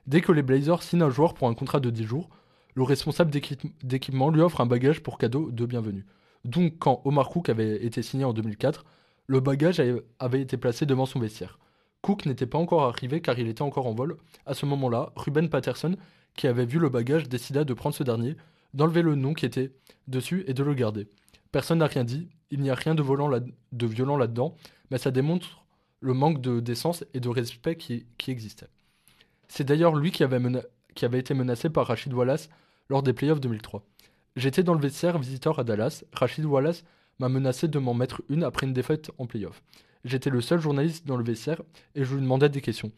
[0.06, 2.30] Dès que les Blazers signent un joueur pour un contrat de 10 jours,
[2.76, 6.06] le responsable d'équipe- d'équipement lui offre un bagage pour cadeau de bienvenue.
[6.44, 8.86] Donc quand Omar Cook avait été signé en 2004,
[9.28, 9.82] le bagage
[10.20, 11.58] avait été placé devant son vestiaire.
[12.06, 14.18] Cook n'était pas encore arrivé car il était encore en vol.
[14.46, 15.96] À ce moment-là, Ruben Patterson,
[16.36, 18.36] qui avait vu le bagage, décida de prendre ce dernier,
[18.76, 19.72] d'enlever le nom qui était
[20.08, 21.08] dessus et de le garder.
[21.52, 24.56] Personne n'a rien dit, il n'y a rien de, violent là-dedans,
[24.92, 25.66] mais ça démontre
[26.00, 28.68] le manque de décence et de respect qui, existait.
[29.48, 32.50] C'est d'ailleurs lui qui avait, mena- qui avait été menacé par Rachid Wallace
[32.88, 33.84] lors des playoffs 2003.
[34.36, 36.04] J'étais dans le vestiaire visiteur à Dallas.
[36.14, 36.84] Rachid Wallace
[37.18, 39.64] m'a menacé de m'en mettre une après une défaite en playoff.
[40.06, 41.62] J'étais le seul journaliste dans le vestiaire
[41.96, 42.92] et je lui demandais des questions.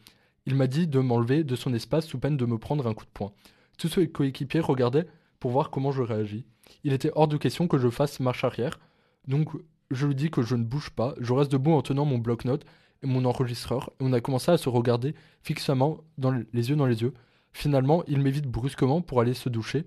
[0.46, 3.04] Il m'a dit de m'enlever de son espace sous peine de me prendre un coup
[3.04, 3.32] de poing.
[3.78, 5.06] Tous ses coéquipiers regardaient
[5.40, 6.44] pour voir comment je réagis.
[6.84, 8.78] Il était hors de question que je fasse marche arrière,
[9.26, 9.48] donc
[9.90, 12.64] je lui dis que je ne bouge pas, je reste debout en tenant mon bloc-notes
[13.02, 16.76] et mon enregistreur, et on a commencé à se regarder fixement dans le- les yeux
[16.76, 17.14] dans les yeux.
[17.52, 19.86] Finalement, il m'évite brusquement pour aller se doucher,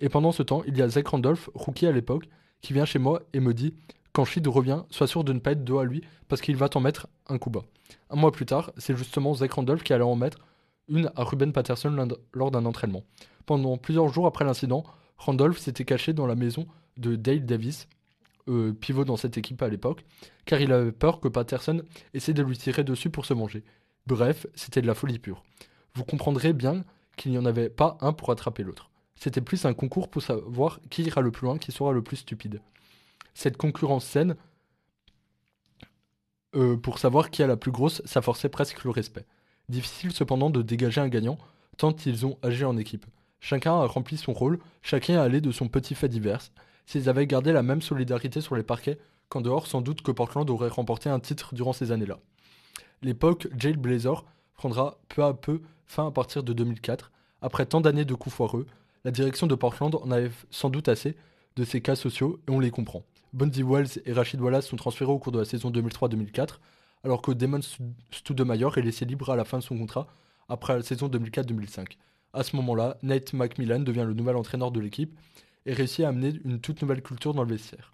[0.00, 2.28] et pendant ce temps, il y a Zach Randolph, rookie à l'époque,
[2.60, 3.74] qui vient chez moi et me dit
[4.20, 6.80] Quand revient, sois sûr de ne pas être dos à lui parce qu'il va t'en
[6.80, 7.64] mettre un coup bas.
[8.10, 10.36] Un mois plus tard, c'est justement Zach Randolph qui allait en mettre
[10.88, 13.02] une à Ruben Patterson lors d'un entraînement.
[13.46, 14.84] Pendant plusieurs jours après l'incident,
[15.16, 16.66] Randolph s'était caché dans la maison
[16.98, 17.88] de Dale Davis,
[18.48, 20.04] euh, pivot dans cette équipe à l'époque,
[20.44, 21.80] car il avait peur que Patterson
[22.12, 23.64] essaie de lui tirer dessus pour se manger.
[24.06, 25.42] Bref, c'était de la folie pure.
[25.94, 26.84] Vous comprendrez bien
[27.16, 28.90] qu'il n'y en avait pas un pour attraper l'autre.
[29.14, 32.18] C'était plus un concours pour savoir qui ira le plus loin, qui sera le plus
[32.18, 32.60] stupide.
[33.34, 34.36] Cette concurrence saine,
[36.56, 39.26] euh, pour savoir qui a la plus grosse, ça forçait presque le respect.
[39.68, 41.38] Difficile cependant de dégager un gagnant,
[41.76, 43.06] tant ils ont agi en équipe.
[43.40, 46.42] Chacun a rempli son rôle, chacun a allé de son petit fait divers.
[46.86, 48.98] S'ils avaient gardé la même solidarité sur les parquets
[49.28, 52.18] qu'en dehors, sans doute que Portland aurait remporté un titre durant ces années-là.
[53.02, 57.12] L'époque Jail Blazer prendra peu à peu fin à partir de 2004.
[57.40, 58.66] Après tant d'années de coups foireux,
[59.04, 61.16] la direction de Portland en avait sans doute assez
[61.56, 63.02] de ces cas sociaux et on les comprend.
[63.32, 66.58] Bundy Wells et Rachid Wallace sont transférés au cours de la saison 2003-2004,
[67.04, 67.60] alors que Damon
[68.10, 70.08] Stoudemire est laissé libre à la fin de son contrat
[70.48, 71.96] après la saison 2004-2005.
[72.32, 75.18] À ce moment-là, Nate McMillan devient le nouvel entraîneur de l'équipe
[75.66, 77.92] et réussit à amener une toute nouvelle culture dans le vestiaire.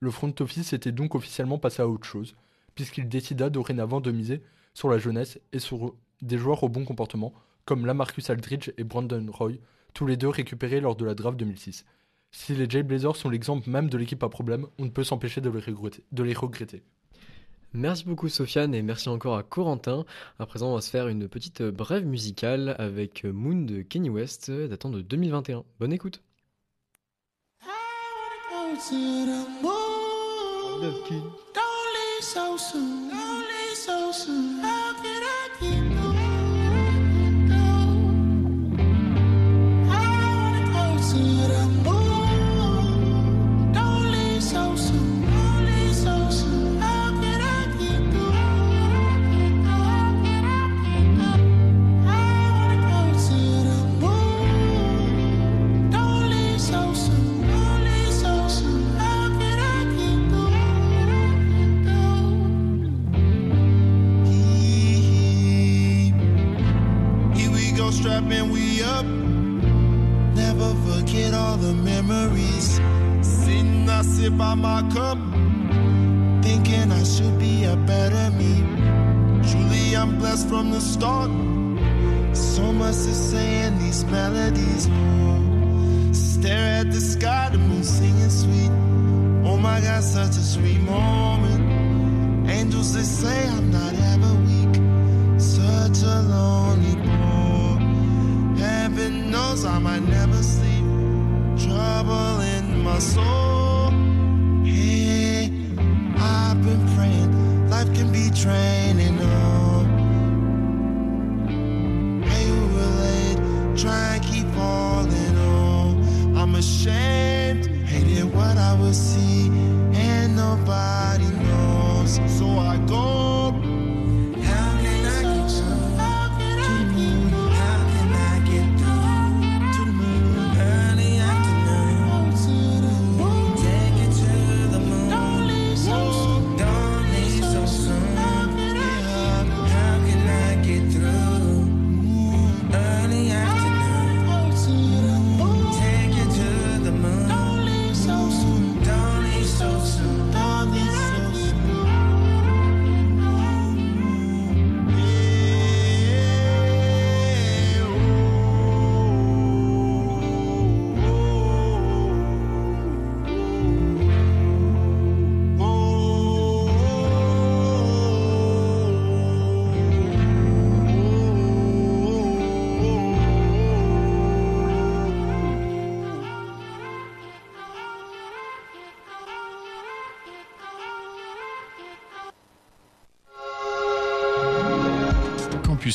[0.00, 2.34] Le front office était donc officiellement passé à autre chose,
[2.74, 4.42] puisqu'il décida dorénavant de miser
[4.74, 7.32] sur la jeunesse et sur des joueurs au bon comportement,
[7.64, 9.52] comme Lamarcus Aldridge et Brandon Roy,
[9.94, 11.84] tous les deux récupérés lors de la draft 2006.
[12.36, 15.48] Si les Jailblazers sont l'exemple même de l'équipe à problème, on ne peut s'empêcher de
[15.48, 16.02] les regretter.
[16.10, 16.82] De les regretter.
[17.72, 20.04] Merci beaucoup Sofiane et merci encore à Corentin.
[20.40, 24.50] À présent, on va se faire une petite brève musicale avec Moon de Kenny West
[24.50, 25.62] datant de 2021.
[25.78, 26.22] Bonne écoute.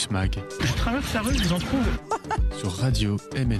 [0.08, 1.88] Mag Je traverse la rue, je vous en trouve.
[2.58, 3.60] sur Radio MNE.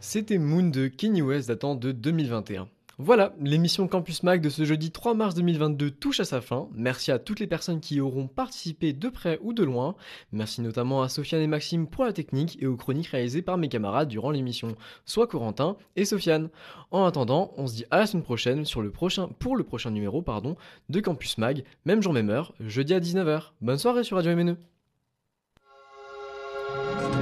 [0.00, 2.68] C'était Moon de Kenny West datant de 2021.
[3.02, 6.68] Voilà, l'émission Campus Mag de ce jeudi 3 mars 2022 touche à sa fin.
[6.74, 9.94] Merci à toutes les personnes qui y auront participé de près ou de loin.
[10.32, 13.70] Merci notamment à Sofiane et Maxime pour la technique et aux chroniques réalisées par mes
[13.70, 14.76] camarades durant l'émission,
[15.06, 16.50] soit Corentin et Sofiane.
[16.90, 19.90] En attendant, on se dit à la semaine prochaine sur le prochain, pour le prochain
[19.90, 20.56] numéro pardon,
[20.90, 23.52] de Campus Mag, même jour même heure, jeudi à 19h.
[23.62, 24.58] Bonne soirée sur Radio MNE.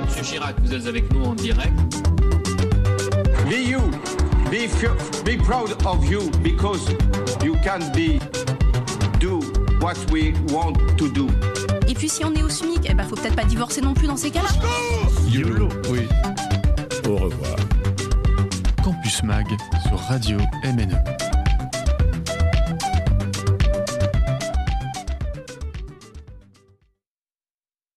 [0.07, 1.73] Monsieur Chirac, vous êtes avec nous en direct.
[3.49, 4.08] Be you.
[4.51, 6.89] Be, proud of you because
[7.45, 8.19] you can be
[9.21, 9.41] do
[9.81, 11.29] what we want to do.
[11.87, 14.07] Et puis si on est au SMIC, eh ben faut peut-être pas divorcer non plus
[14.07, 14.49] dans ces cas-là.
[15.29, 15.69] YOLO.
[15.91, 16.01] Oui.
[17.07, 17.57] Au revoir.
[18.83, 19.47] Campus Mag
[19.87, 21.28] sur Radio MNE.